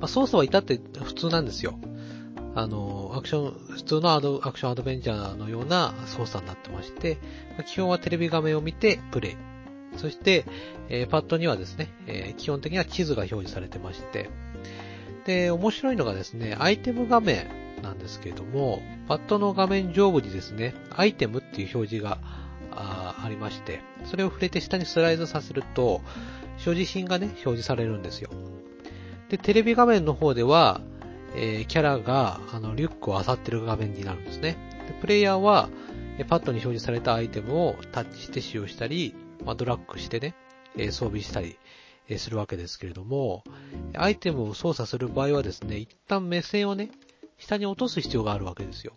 [0.00, 1.78] まあ、操作は至って普通なんですよ。
[2.56, 7.18] あの、アクション、普通のアドアクションアドベンチャーのような操作になってまして、
[7.56, 9.36] ま、基本はテレビ画面を見てプレイ。
[9.96, 10.44] そして、
[10.88, 14.28] えー、パッドにはですね、えー、基本的には地図が表示されてまして、
[15.26, 17.46] で、面白いのがですね、アイテム画面
[17.82, 22.18] なんですけれども、パッドの画面上部にですね、アイテムっていう表示が
[22.70, 26.00] あありまして、それを触れて下にスライドさせると、
[26.58, 28.30] 所持品がね、表示されるんですよ。
[29.28, 30.80] で、テレビ画面の方では、
[31.36, 34.56] えー、キャラが、あの、リュックを漁ってる画面になるんですね。
[34.86, 35.68] で、プレイヤーは、
[36.28, 40.34] パッドに表示されたアイテムをタッチして使用したり、まあ、ドラッグしてね、
[40.76, 41.58] えー、装備したり、
[42.18, 43.44] するわけですけれども、
[43.96, 46.90] アイテムを操作する場合はですね、一旦目線をね、
[47.38, 48.92] 下に落とす必要があるわけですよ。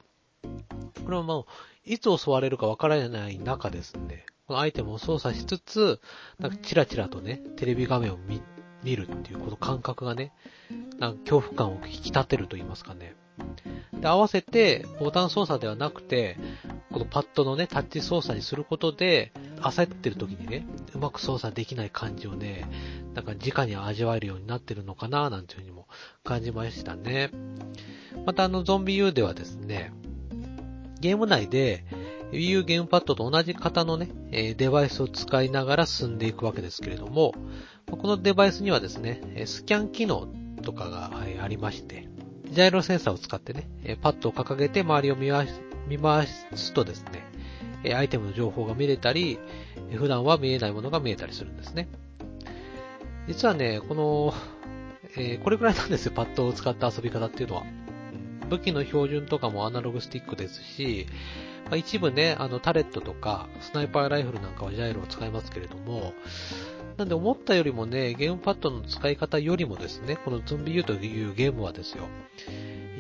[1.05, 1.45] これはまあ、
[1.85, 6.01] いつ襲われるかわからない中ですね、このアイテムを操作しつつ、
[6.39, 8.41] なんかチラチラとね、テレビ画面を見
[8.83, 10.31] 見るっていうこの感覚がね、
[10.99, 13.15] なんか恐怖感を引き立てると言いますかね。
[13.99, 16.37] で、合わせて、ボタン操作ではなくて、
[16.91, 22.65] このパッドのね、タッチ操作にすることで、焦ってる時にね、うまく操作できない感じをね、
[23.13, 25.87] なんか直に味わえるようになってるのかな、なんていうふうにも
[26.23, 27.31] 感じましたね。
[28.25, 29.91] またあの、ゾンビ U ではですね、
[30.99, 31.85] ゲーム内で、
[32.31, 34.09] Wii U ゲームパッドと同じ型のね、
[34.57, 37.33] デバイスを使いながら進んでいくわけですけれども、
[37.89, 40.27] このデバイスにはですね、スキャン機能
[40.61, 41.11] とかが
[41.41, 42.09] ありまして、
[42.57, 47.23] ジャイロセンサーを使ってね、えパッドを掲げて周りを見回すとですね、
[47.83, 49.37] えアイテムの情報が見れたり、
[49.93, 51.87] 普段は見えないものが見えたりするんですね。
[53.27, 54.33] 実はね、この、
[55.15, 57.63] えー、これくらいなんですよ、パッドを使った遊び方っていうのは。
[58.49, 61.05] 武器の標準とかもアナログスティックですし、
[61.65, 66.15] まあ、一部ね、あのタレットとかスナイパーライフルなんかはジャイロを使いますけれども、
[66.97, 72.05] なんで思ったよりもね、ゲームパッドの使い方よりもですね、このゾンビ U というゲームはですよ、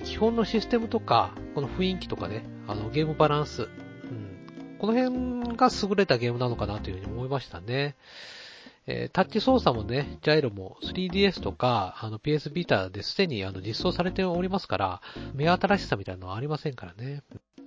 [0.03, 7.95] 基本のシステムとか、この雰囲気とかね、あのゲームバランス、うん、この辺が優れたゲームなのかなというふうに思いましたね。
[8.89, 15.01] えー、タッチ操作もね、ジャイロも 3DS とか、あの PS ビーターですでにあの実装されておりますから、
[15.33, 17.23] 目新しさみたいなのはありませんからね。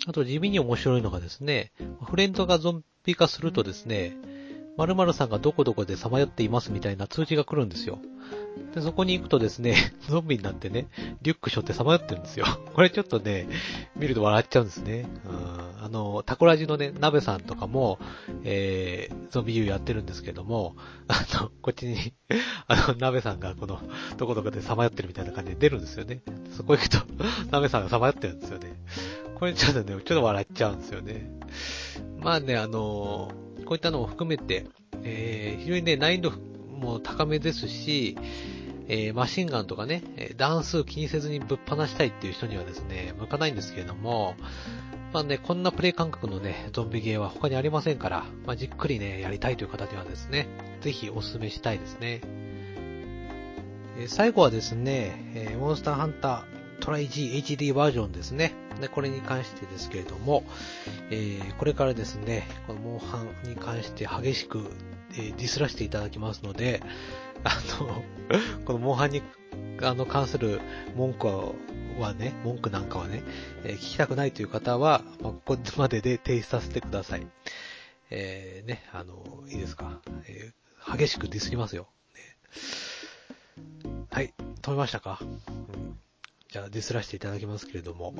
[0.06, 1.72] あと地味に面白いのがですね、
[2.08, 4.16] フレンドがゾンビ化するとですね、
[4.76, 7.98] 〇〇さんがどこどこでさまよっていますみたいな通知が来るんですよ。
[8.74, 9.74] で、そこに行くとですね、
[10.08, 10.88] ゾンビになってね、
[11.22, 12.46] リュック背負ってさまよってるんですよ。
[12.74, 13.48] これちょっとね、
[13.96, 15.06] 見ると笑っちゃうんですね。
[15.26, 17.98] うん、あの、タコラジのね、鍋さんとかも、
[18.44, 20.76] えー、ゾンビ U やってるんですけども、
[21.08, 22.14] あの、こっちに、
[22.68, 23.80] あの、鍋さんがこの、
[24.18, 26.22] どこどこでさまよってるみたいな感じで出るんですよね。
[26.56, 26.98] そこ行くと、
[27.50, 28.80] 鍋さんがさまよってるんですよね。
[29.34, 31.30] これちょっとね、ちょっと笑っちゃうんですよね。
[32.20, 33.32] まあね、あの
[33.70, 34.66] こういったのも含めて、
[35.04, 38.18] えー、非常にね、難易度も高めですし、
[38.88, 40.02] えー、マシンガンとかね、
[40.36, 44.34] 段数気にせずにぶっ放したいっていう人にはですね、向かないんですけれども、
[45.12, 50.48] まあね、こんなプレイ感覚のね、ゾンビゲーは他にありませんから、まあ、じっくりね、やりたいという方にはですね、
[50.80, 52.22] ぜひお勧めしたいですね。
[53.98, 58.52] えー、最後はですね、えー、モンスターハンタートライ G HD バージョンですね。
[58.80, 60.44] で、これに関してですけれども、
[61.10, 64.70] えー、これからですね、このモンハンに関して激しく、
[65.12, 66.82] えー、ディスらせていただきますので、
[67.44, 68.02] あの、
[68.64, 69.22] このモンハンに、
[69.82, 70.60] あの、関する
[70.96, 71.26] 文句
[71.98, 73.22] はね、文句なんかはね、
[73.64, 77.26] えー、聞きたくないという方は、まあ、ここまでで停止させてください。
[78.10, 80.00] えー、ね、あの、いいですか？
[80.26, 81.88] えー、激しくディスりますよ。
[82.14, 85.98] ね、はい、止めましたか、うん
[86.50, 88.12] じゃあディスらせていただきますけれども。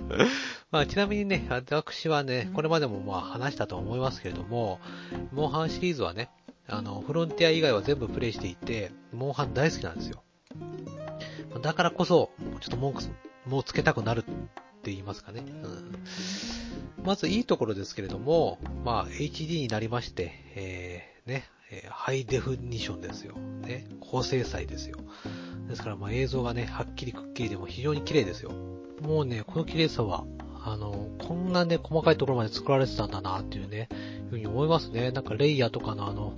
[0.70, 4.80] まあ、ちなみにね、私はね、これまでもまあ話したと思いますけれども、
[5.30, 6.30] モンハンシリーズはね、
[6.68, 10.22] あの、フロンティア以外は全部プレイしていて、モンハン大好きなんですよ。
[11.60, 13.02] だからこそ、ちょっと文句、
[13.46, 14.22] もうつけたくなるっ
[14.82, 15.44] て言いますかね。
[15.46, 21.50] うん、まずいいところですけれども、まあ、HD になりまして、えー、ね、
[21.90, 23.34] ハイデフニションですよ。
[23.36, 24.98] ね、高精細ですよ。
[25.68, 28.52] ですから、まあ映像がね、はっきりくっきりでも非常に綺麗ですよ。
[29.02, 30.24] もうね、この綺麗さは、
[30.64, 33.88] あの、こんなね、細かいところまで作られてたんだなっていうね、
[34.24, 35.10] いうふうに思いますね。
[35.12, 36.34] なんかレイヤーとかのあの、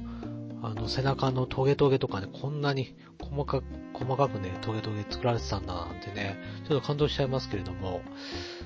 [0.60, 3.64] あの背中のトゲトゲとかね、こんなに細かく、
[3.94, 8.02] 細かくね、トゲトゲ作られてたんだなんてね、ちょっと感動しちゃいますけれども、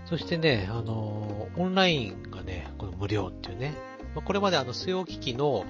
[0.06, 3.74] そしてね、あの、オンラインがね、この無料っていうね、
[4.14, 5.64] ま、これまであの、据用機器の、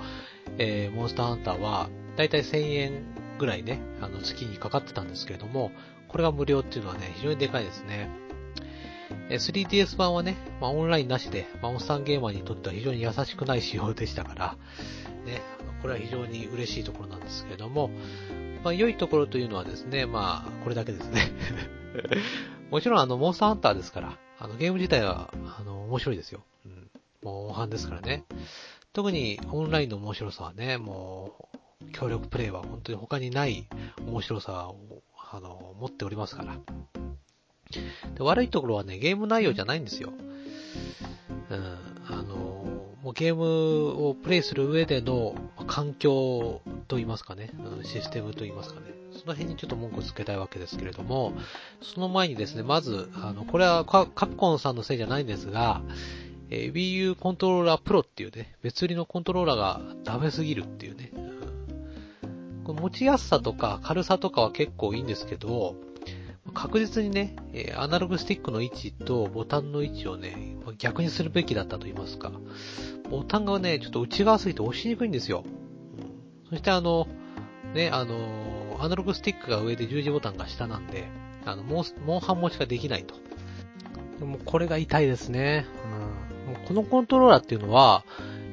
[0.59, 5.73] えー、モンスターハンターは、だいたい1000円ぐらいね、あの月にかかってたんですけれども、
[6.07, 8.09] これが無料っていうのはね、非常にでかいですね。
[9.31, 14.57] 3DS 版はね、まあ、オンラインなしで、まあ、オンスタンゲーマーにとっては非常に優しくない仕様でしたから、
[15.27, 15.43] ね、
[15.81, 17.91] これは非常に嬉しいところなんですけれども、
[18.63, 21.33] まあ、良いところというのはですね、まあ、これだけですね。
[22.71, 26.45] もちろんあの、モンスターハンターですから、あの、ゲーム自体は、あの、面白いですよ。
[26.65, 26.91] うん。
[27.23, 28.25] もう、モンハンですからね。
[28.93, 31.59] 特にオンラインの面白さはね、もう、
[31.93, 33.69] 協力プレイは本当に他にない
[34.07, 36.57] 面白さを、あの、持っておりますから。
[38.15, 40.13] で悪いところはね、ゲーム内容じゃないんですよ。
[41.51, 41.79] うん、
[42.09, 42.63] あの、
[43.03, 45.35] もうゲームをプレイする上での
[45.67, 47.51] 環境と言いますかね、
[47.83, 51.33] システムと言いますかね、その辺にちょっと文句をつけたいわけですけれども、
[51.81, 55.83] その前にですね、まず、あの、これはカプコンさんのせいじゃないんですが、
[56.51, 61.11] えー、Wii U コントローラープロっていうね、別売りのコントローラーがダメすぎるっていうね、
[62.65, 65.75] 持ちやすさとか軽さとかは結構いいんですけど、
[66.55, 67.37] 確実にね、
[67.77, 72.33] アナログスティックの位置とボタンの位置をね、逆にするべきだったと言いますか。
[73.11, 75.45] ボタンがね、ちょっと内側すぎて押しにくいんですよ。
[76.49, 77.07] そしてあの、
[77.75, 81.09] ね、あの、アナログスティックが上で十字ボタンが下なんで、
[81.45, 83.15] あの、モンハン持ちができないと。
[84.19, 85.67] でもこれが痛いですね。
[86.47, 88.05] うん、このコントローラーっていうのは、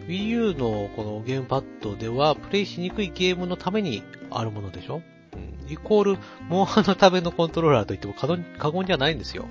[0.09, 4.01] Wii U のこのゲームパッドでは、プレイしにくいゲームのために
[4.31, 5.03] あるものでしょ？
[5.33, 8.25] うん、イコール、モンハンのためのコントローラーといっても過
[8.71, 9.45] 言じゃないんですよ。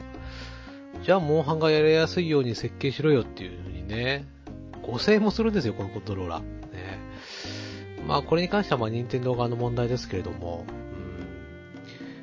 [1.04, 4.24] じゃあ、モンハンがやりやすいように設計しろよっていうふうにね、
[4.82, 6.42] 5000円もするんですよ、このコントローラー。
[6.42, 6.98] ね。
[8.08, 10.64] まあ、これに関しては、まあ、任天堂側の問題ですけれども、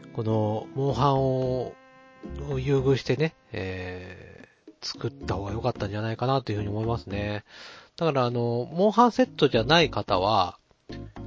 [0.05, 1.73] うん、この、モンハンを
[2.57, 7.45] 優遇してね、えー、作った方が良かったんじゃないかなというふうに思いますね。
[7.98, 10.58] だからあの、モンハンセットじゃない方は、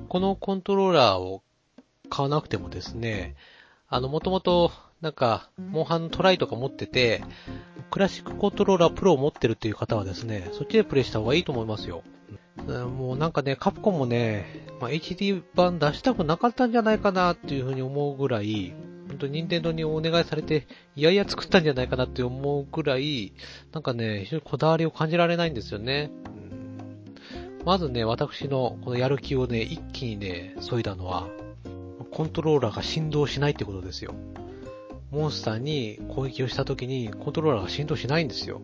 [0.08, 1.42] このコントローラーを
[2.10, 3.36] 買わなくてもですね、
[3.88, 7.22] あの、もともと、なんか、モンハントライとか持ってて、
[7.90, 12.02] クラシックコントローラープロを持ってるっていう方はですね、そっちでプレイした方がいいと思いますよ。
[12.66, 18.74] もうなんかね、カプコンもね、まあ、HD 版出したくなかったんじゃないかなっていうふうに思うぐらい、
[19.08, 20.66] 本当に任天堂にお願いされて、
[20.96, 23.32] いやいや作ったんじゃないかなって思うぐらい、
[23.72, 26.10] なんかね、非常にこだわりを感じられないんですよね。
[27.68, 31.28] まずね、私のこのやる気をね、一気にね、削いだのは、
[32.10, 34.14] コントローラーが振動しないってことですよ。
[35.10, 38.62] モンスターに攻撃をした時にコントローラーが振動しないんですよ。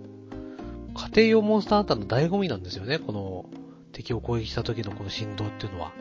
[0.94, 3.44] 家庭用モンスターハンターの醍醐味なんですよね、この
[3.92, 5.92] 敵を攻撃した時のこの振動っていうのは。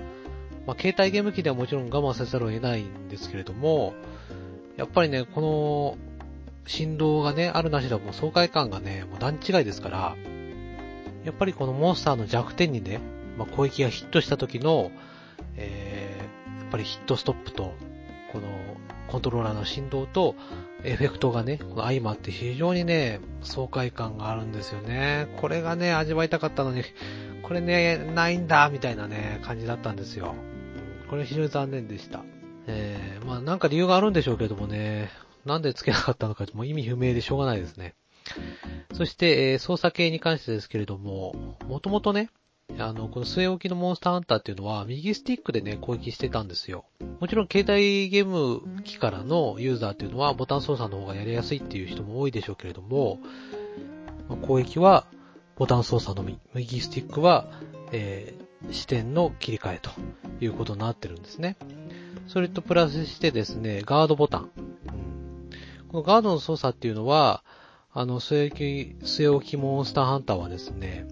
[0.66, 3.95] まあ、携帯ゲーム機ではもちろん我慢せざるを得ないんですけれども、
[4.78, 5.97] やっぱりね、この
[6.66, 10.16] 振動がね、あるなしではもう爽快感がね、もう段違いですから、
[11.26, 12.99] やっぱりこのモンスターの弱点にね、
[13.38, 14.91] まあ、攻撃がヒットした時の、
[15.55, 17.74] えー、やっぱりヒットストップと、
[18.32, 18.47] この
[19.07, 20.36] コントローラーの振動と、
[20.84, 25.28] エフェクトがね、この相まって非常にね、爽快感があるんですよね。
[25.39, 26.84] これがね、味わいたかったのに、
[27.43, 30.36] これね、ないんだ、みたいなね、感じだったんですよ。
[31.09, 32.24] これ非常に残念でした。
[32.67, 35.09] えー、まあなんか理由があるんでしょうけどもね、
[35.45, 37.95] なんでつけなかったのかもう意味不明でしょうがないですね。
[38.93, 42.29] そして、えー、操作系に関してですけれども、もともとね、
[42.79, 46.86] あの、この据え置きのモンスターハンターっていうのは、右スティックでね、攻撃してたんですよ。
[47.19, 53.19] もちろん、携帯ゲーム機からのユーザーっていうのは、ボタン操作の方がやりやすいっていう人も多いでしょうけれども、
[54.27, 55.05] まあ、攻撃は、
[55.55, 57.47] ボタン操作のみ、右スティックは、
[57.91, 59.91] えー、視点の切り替えと
[60.39, 61.57] いうことになってるんですね。
[62.27, 64.49] それとプラスしてですね、ガードボタン。
[65.89, 67.43] このガードの操作っていうのは、
[67.95, 71.05] あの、据え置き、据え置きモンスターハンターはですね、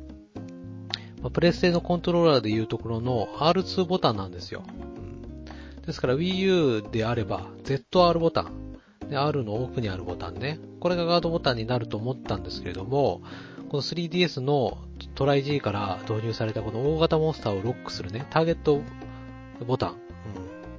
[1.21, 4.63] まあ、プレステのコントローラーでいうところの R2 ボタンなんですよ。
[4.67, 8.77] うん、ですから Wii U であれば ZR ボタン。
[9.07, 10.59] で、R の奥にあるボタンね。
[10.79, 13.21] これがガードボタンになると思ったんですけれども、
[13.69, 14.79] この 3DS の
[15.13, 18.81] トライ G から導入されたこの大型モンスターをロックするね、ターゲット
[19.67, 19.97] ボタン、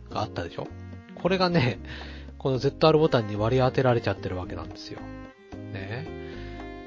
[0.09, 0.66] うん、があったでしょ
[1.14, 1.78] これがね、
[2.38, 4.98] この ZR ボタンに割り当てられちゃってるわけなんですよ。
[5.73, 6.07] ね。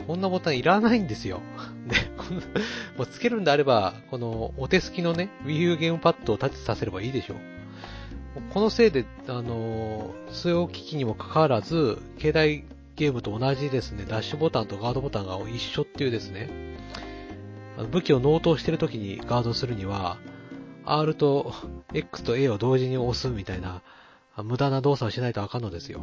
[0.07, 1.41] こんなボタンいらないんですよ。
[1.87, 2.11] ね、
[2.97, 7.37] もうつけるんであれば、このお手すきのね、Wii U ゲームパッドをタッチさせればいいでしょう。
[8.53, 12.65] このせいで、あの、据え置き機にもかかわらず、携帯
[12.95, 16.49] ゲームと同じですね、ダッシュボタンとガードボタンが一緒っていうですね、
[17.91, 20.17] 武器を納刀してる時にガードするには、
[20.85, 21.53] R と
[21.93, 23.81] X と A を同時に押すみたいな、
[24.43, 26.01] 無駄な動作をしないとあかんのですよ。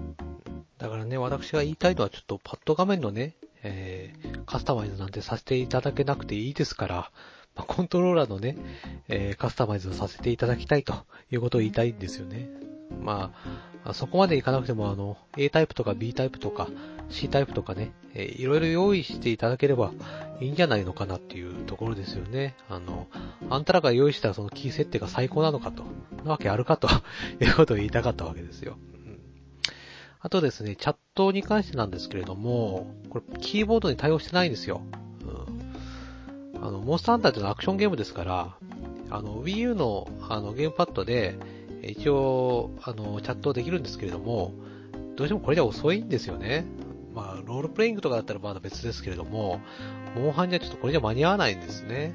[0.79, 7.11] だからね、私が言いたいのはちょっとパッド画面のね、えー、カスタマイズなんてさせていただけなくていいですから、
[7.55, 8.57] まあ、コントローラーのね、
[9.09, 10.95] えー、カスタマイズをさせていただきたいと
[11.31, 12.49] いうことを言いたいんですよね。
[13.01, 16.69] まあ、そこまでいかなくても、あの、A タイプとか B タイプとか
[17.13, 19.93] C タイプとかね、えー、いろいろ用意していただければ
[20.41, 22.57] いいんじゃないのかなっていうところですよね。
[22.69, 23.07] あの、
[23.51, 25.85] あんたらが用意したそのキー設定が最高なのかと、
[26.25, 26.89] なわけあるかと
[27.41, 28.77] いうことを言いたかったわけですよ。
[30.25, 34.81] あとですね、チャットに関してなんですけれども、これ、キーボードに対応してないんですよ。
[36.55, 38.57] うん、あの、モンスターハンターってのはアクションゲームですから、
[39.11, 41.37] あの、Wii U のあのゲームパッドで、
[41.83, 44.55] 一応、あの、チャットできるんですけれども、
[45.17, 46.65] どうしてもこれじゃ遅いんですよね。
[47.15, 49.61] まあ、ロールプレイングとかだったらまだ別ですけれども、
[50.17, 52.15] モンハンにはちょっとこれじゃ間に合わないんですね。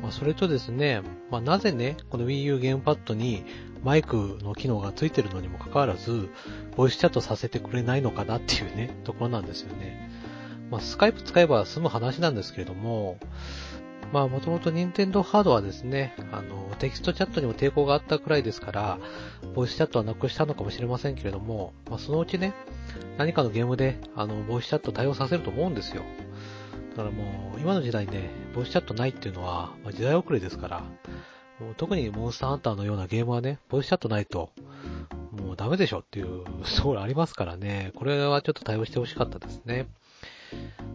[0.00, 3.44] まあ、それとですね、まあ、なぜね、この Wii U ゲームパッドに
[3.84, 6.28] マイクの機能がついてるのにもかかわらず、
[6.76, 10.10] ボイスチャットさせてくれないのかなっていうね、ところなんですよね。
[10.70, 13.18] まあ、スカイプ使えば済む話なんですけれども、
[14.12, 18.98] まあ、もともと任天堂ハードはですね、あの、テキストチャットにも抵抗があったくらいですから、
[19.54, 22.52] ボイスチャットはなくしたのかもしれませんけれども、まあ、そのうちね、
[23.16, 26.02] 何かのゲームで、あの、ボイスチャット対応させると思うんですよ。
[26.90, 30.80] だからもう、今の時代ね、ボイスチャットないっていうのは、まあ、時代遅れですから、
[31.58, 34.50] もう特にモンスターハンターのようなゲームはね、ボイスチャットないと、
[35.30, 36.44] もうダメでしょっていう
[36.76, 39.86] ところありますからね、これはちょっと対応してほしかったですね。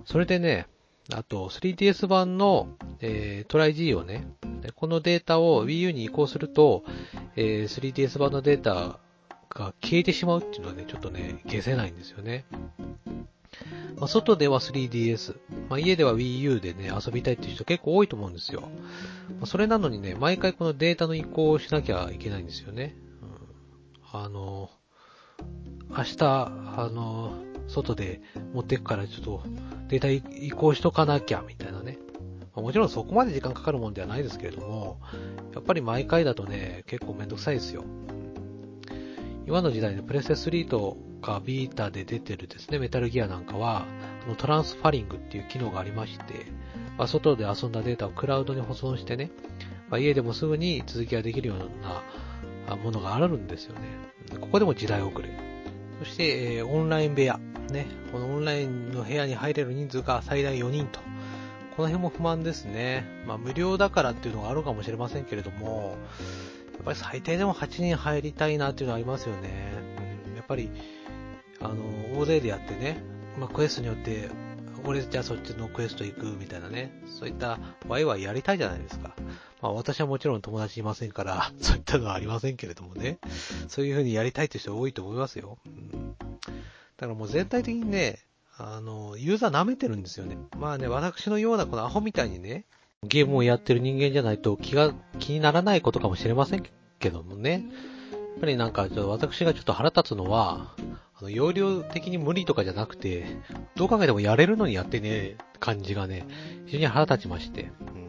[0.05, 0.67] それでね、
[1.13, 2.67] あと 3DS 版の、
[2.99, 4.27] えー、トライ G をね、
[4.75, 6.83] このデータを Wii U に移行すると、
[7.35, 8.99] えー、3DS 版のデータ
[9.49, 12.45] が消えてしまうっていうのはね、ちょっとね、消せないんですよね。
[13.97, 15.35] まあ、外では 3DS、
[15.69, 18.61] まあ、家では Wii U でね、遊びたいっていう人結構多いと思うんですよ。
[18.61, 22.95] まあ、それなのにね、毎回このデータの移行をしなきゃいけないんですよね。
[24.13, 24.69] うん、あの、
[25.89, 27.33] 明日、あの、
[27.67, 28.21] 外で
[28.53, 29.43] 持ってくからちょっと
[29.87, 31.97] データ移行しとかなきゃみたいなね。
[32.55, 34.99] まもちろんそこまで時間かかるもんではないですけれども、
[35.53, 37.83] やっぱり毎回だとね、結構めんどくさいですよ。
[39.45, 43.85] 今の時代でプレステ3とかビータで出てるですね、メタルギアなんかは、
[44.25, 46.47] あのトランスファリングっていう機能がありまして、
[46.97, 49.31] まあ、外で遊んだデータをクラウドに保存してね、
[49.89, 53.81] まあ、家でもすぐに続きができるようなものがあるんですよね。
[54.41, 55.29] ここでも時代遅れ。
[55.99, 57.39] そして、えー、オンライン部屋。
[57.67, 60.99] ね、このオンラインの部屋に入れる人数が最大4人と。
[61.75, 63.05] この辺も不満ですね。
[63.27, 65.97] まあ無料だからっていうのがあるかもしれませんけれども、
[66.73, 69.73] やっぱり最低でも8人入りたいなっていうのはありますよね。
[70.29, 70.71] うん、やっぱり、
[71.59, 73.03] あの、大勢でやってね、
[73.37, 74.29] まあクエストによって、
[74.85, 79.13] 俺じゃあそっちのクエスト行くみたいなね、そういったワイワイやりたいじゃないですか。
[79.61, 83.19] まあ私はもちろん友達いませんから、 そういったのはありませんけれどもね、
[83.67, 85.57] そういう風にやりたいという人多いと思いますよ。
[85.65, 86.15] うん、
[86.97, 88.19] だからもう全体的にね、
[88.57, 90.37] あの、ユーザー舐めてるんですよね。
[90.57, 92.65] まあね、私のようなこのアホみたいにね、
[93.03, 96.63] ゲームをやってる人間じゃないと気が、気にならないことかもしれません
[96.99, 97.65] けどもね。
[98.11, 100.75] やっぱりなんか、私がちょっと腹立つのは、
[101.19, 103.25] あの、容量的に無理とかじゃなくて、
[103.75, 106.25] どう考えてもやれるのにやってね、感じがね、
[106.65, 107.71] 非常に腹立ちまして。
[107.93, 108.07] うん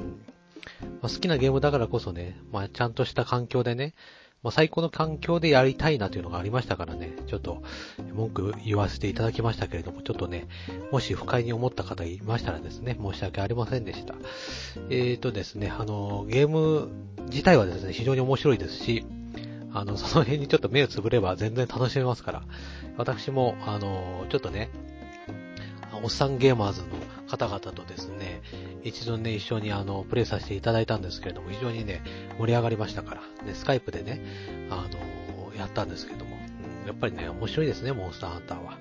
[1.01, 3.95] まあ、好きなゲームだからこそね、まあ、ちゃんとした環境でね、
[4.43, 7.63] まあ、最高の環境でやりたいなというのがありましたからね、ちょっと
[8.15, 10.47] 文句言わせていただきましたけれども、ちょっとね、
[10.93, 14.15] もし不快に思った方いましたらですね、申し訳ありませんでした。
[14.91, 16.89] えーとですね、あの、ゲーム
[17.31, 19.05] 自体はですね、非常に面白いですし、
[19.73, 22.43] あの、その辺にちょっと目をつぶれば全然楽しめますから、
[22.97, 24.71] 私も、あの、ちょっとね、
[26.03, 26.89] おっさんゲーマーズの
[27.29, 28.43] 方々とですね、
[28.83, 32.03] 一度ね、一緒にあの、プレイさせていただいたんですけれども、非常にね、
[32.39, 34.23] 盛り上がりましたから、ね、スカイプでね、
[34.71, 36.37] あの、やったんですけども、
[36.83, 38.79] うん、やっぱりね、面白いですね、モンスターハンターは。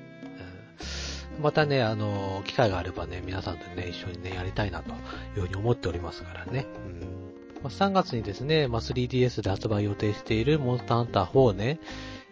[1.37, 4.93] うん、またね、あの、機会があればね、皆さんとね、一緒にね、やりたいなとい
[5.37, 6.65] うふうに思っておりますからね。
[6.85, 7.17] うん
[7.63, 11.79] ま3月にですね、ま、3DS で発売予定しているモンスターハンター4ね、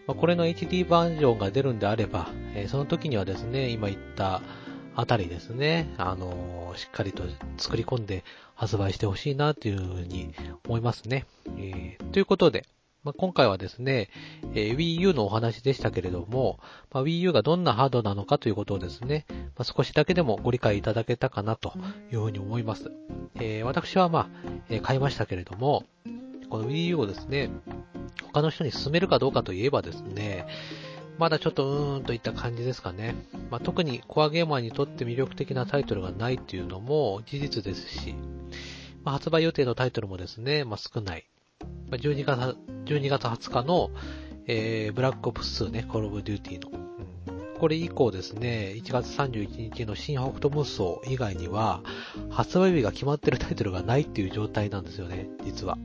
[0.08, 4.42] ま、これの HD バージョンが出るんであれば、え、その時にはですね、今言った、
[4.96, 7.24] あたりですね、あのしっかりと
[7.58, 8.24] 作り込んで
[8.56, 10.34] 発売してほしいなというふうに
[10.66, 11.26] 思いますね。
[11.58, 12.66] えー、ということで、
[13.04, 14.10] まあ、今回はですね、
[14.54, 16.60] えー、Wii U のお話でしたけれども、
[16.92, 21.74] まあ、Wii U がどんなハードなのかということをですね、まあ、少しだけでもご理解いただけたかなと
[22.12, 22.90] いうふうに思います。
[23.36, 24.30] えー、私はま
[24.72, 25.84] あ、買いましたけれども、
[26.50, 27.52] この Wii U をですね、
[28.24, 30.48] 他の人に勧めるかどうかといえばですね、
[31.18, 33.16] まだちょっとうーんといった感じですかね。
[33.50, 38.16] まあ、特にコアゲーマーにとって魅力的なタイトルがないっていうのも事実ですし、
[39.04, 41.26] まあ、発売予定のタイトルもですね、まあ、少ない。
[41.90, 43.92] まあ、12月、12月20日の、
[44.48, 46.78] えー、ブラックオプス2ね、コールオブデューティーの。
[46.78, 51.82] うん、これ以降ですね、1月31日の新北斗無双以外には、
[52.30, 55.78] 発売日が決まってるタイトルがないっていう状態なんですよね、実は。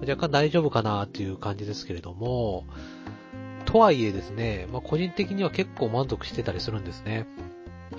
[0.00, 2.64] 若干大丈夫かなっていう感じですけれども、
[3.64, 7.26] とはいえですね、まあ、個人的には結構満足してたりするんですね。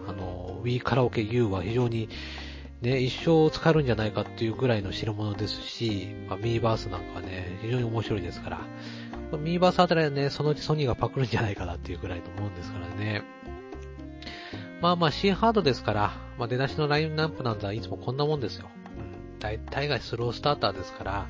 [0.08, 2.10] あの、Wii カラオケ U は非常に
[2.82, 8.60] ね、一生使えるんじゃないかっていうぐらいの代物ですし、まあ、ミーバースなんかはね、非常に面白いですから、
[9.38, 13.22] ミーバースあたりはね、そのうちソニーがパクるんじゃないかなっていうぐらいのもんですからね。
[14.82, 18.68] まあまあ、新ハードですから、まあ、出だしのラインナップなんざいつもこんなもんですよ。
[18.98, 21.28] うん、大体がスロースターターですから、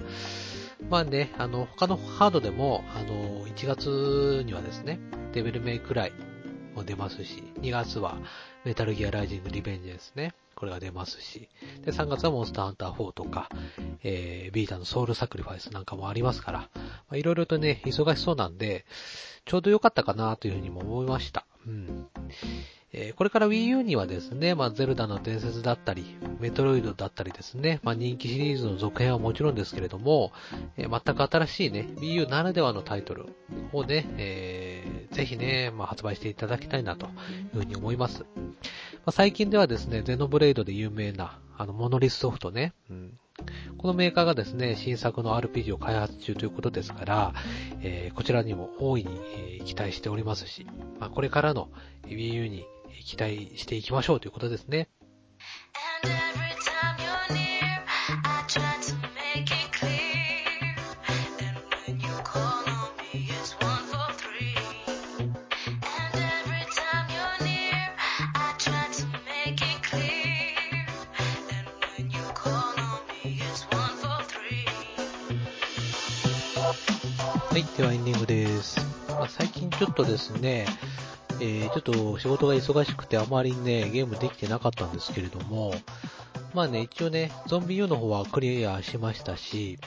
[0.92, 5.00] まあね、あの、他のハードでも、あの、1月にはですね、
[5.32, 6.14] デビルメイクライ
[6.76, 8.18] も出ますし、2月は
[8.66, 10.34] メタルギアライジングリベンジですね。
[10.54, 11.48] これが出ますし、
[11.86, 13.48] で、3月はモンスターハンター4とか、
[14.04, 16.70] えー、ビータのソウルサクリファイスなんかもありますから、
[17.10, 18.84] まいろいろとね、忙しそうなんで、
[19.46, 21.46] ちょうど良かったかなというふうにも思いました。
[21.66, 22.08] うん。
[22.94, 30.34] えー、これから Wii U にはですね、まあ、ゼルダの伝説だったり、メトロイドだったりですね、まあ、人気シリーズの続編はもちろんですけれども、
[30.76, 33.28] えー、全く新しいね、Wii U ならではのタイトル
[33.72, 37.12] をね、えー、ぜひね、まあ、発売していただきたいなという
[37.54, 38.24] ふうに思います。
[38.24, 38.28] ま
[39.06, 43.18] あ、最近ではですね、ゼノブレイドで有名な、あの、モノリスソフトね、うん、
[43.78, 47.34] このメーカーがですね、新作の RPG を開発中ということですから、
[47.82, 49.20] えー、こちらにも大いに、
[49.60, 50.68] えー、期待しておりますし、
[51.00, 51.70] まあ、これからの
[52.06, 52.66] Wii U に
[53.04, 54.90] 期待していきましょうということですね。
[77.52, 78.80] はい、ではエンディングです。
[79.10, 80.66] まあ、最近ちょっとですね、
[81.42, 85.74] えー、ちょっと仕事が忙しくてあまりね、ゲームできてなかったんですけれども、
[86.54, 89.80] まあね、一応ね、ゾンビ U の方はクリアしましたし、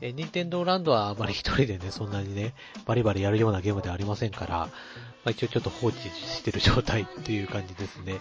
[0.00, 2.54] えー、任天堂ランドはあまり一人でね、そんなにね、
[2.86, 4.70] バリバリやるようなゲームではありませんから、ま
[5.26, 8.20] あ、一応ちょっと放置してる状態っていう感じですね。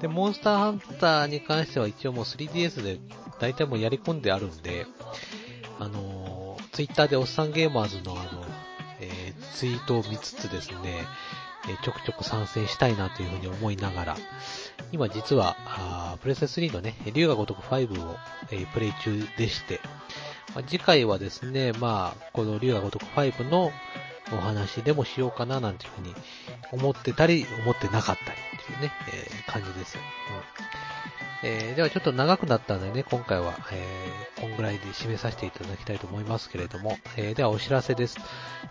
[0.00, 2.98] で、モンスターハンターに関しては一応もう 3DS で
[3.40, 4.86] 大体もうやり込んであるんで、
[5.80, 8.44] あのー、ツイッターでおっさんゲーマーズのあの、
[9.00, 11.04] えー、ツイートを見つつですね、
[11.68, 14.16] えちょくちょく参戦したいなというふうに思いながら、
[14.92, 18.16] 今実は、あプレステ3のね、竜が如く5を、
[18.50, 19.80] えー、プレイ中でして、
[20.54, 23.72] まあ、次回はですね、まあ、この竜が如く5の
[24.32, 26.14] お話でもしようかななんていうふうに
[26.72, 29.98] 思ってたり、思ってなかったりっていうね、えー、感じです。
[29.98, 30.95] うん
[31.42, 38.18] えー、ではちょっと長くなったんでね、今回は、えー、こんぐらいで締めさせていただきたいと思いますけれども、えー、ではお知らせです。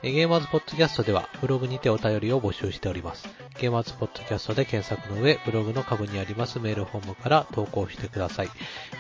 [0.02, 3.28] えー、ゲーマーズポッドキャストではブログにてお便りを募集しております。
[3.60, 8.50] ゲーマーズポッドキャストで検索の上、ブログの下部にありますメールフォームから投稿してください。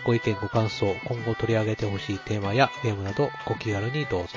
[0.05, 4.29] ご意見ご感想、今後取り上げてほしいテーマやゲームなどご気軽にどうぞ。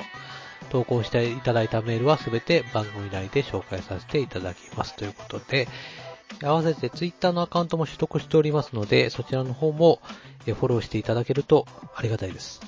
[0.69, 4.95] 投稿していただいたメールはすべて番組内で紹介させていただきます。
[4.95, 5.67] ということで、
[6.43, 9.99] 合わせて Twitter のアカウントも取得しておりますので、そちらの方も
[10.45, 12.61] フォローしていただけるとありがたいです。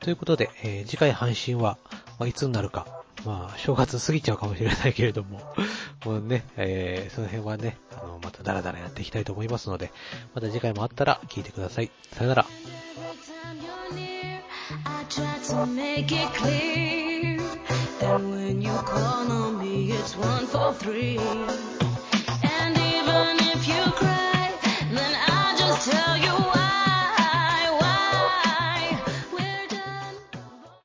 [0.00, 1.78] ということで、えー、次回配信は、
[2.18, 2.86] まあ、いつになるか、
[3.24, 5.40] まあ、正月過ぎちゃうかもしれないけれども、
[6.04, 9.90] もうね、えー、その辺はね、あの、またダラダラやっていきたいと思いますので、
[10.34, 11.90] また次回もあったら聞いてください。
[12.12, 12.46] さよなら。
[18.02, 21.18] And when you call on me, it's one for three.
[23.16, 24.52] fun if you cry,
[24.92, 26.45] then I just tell you.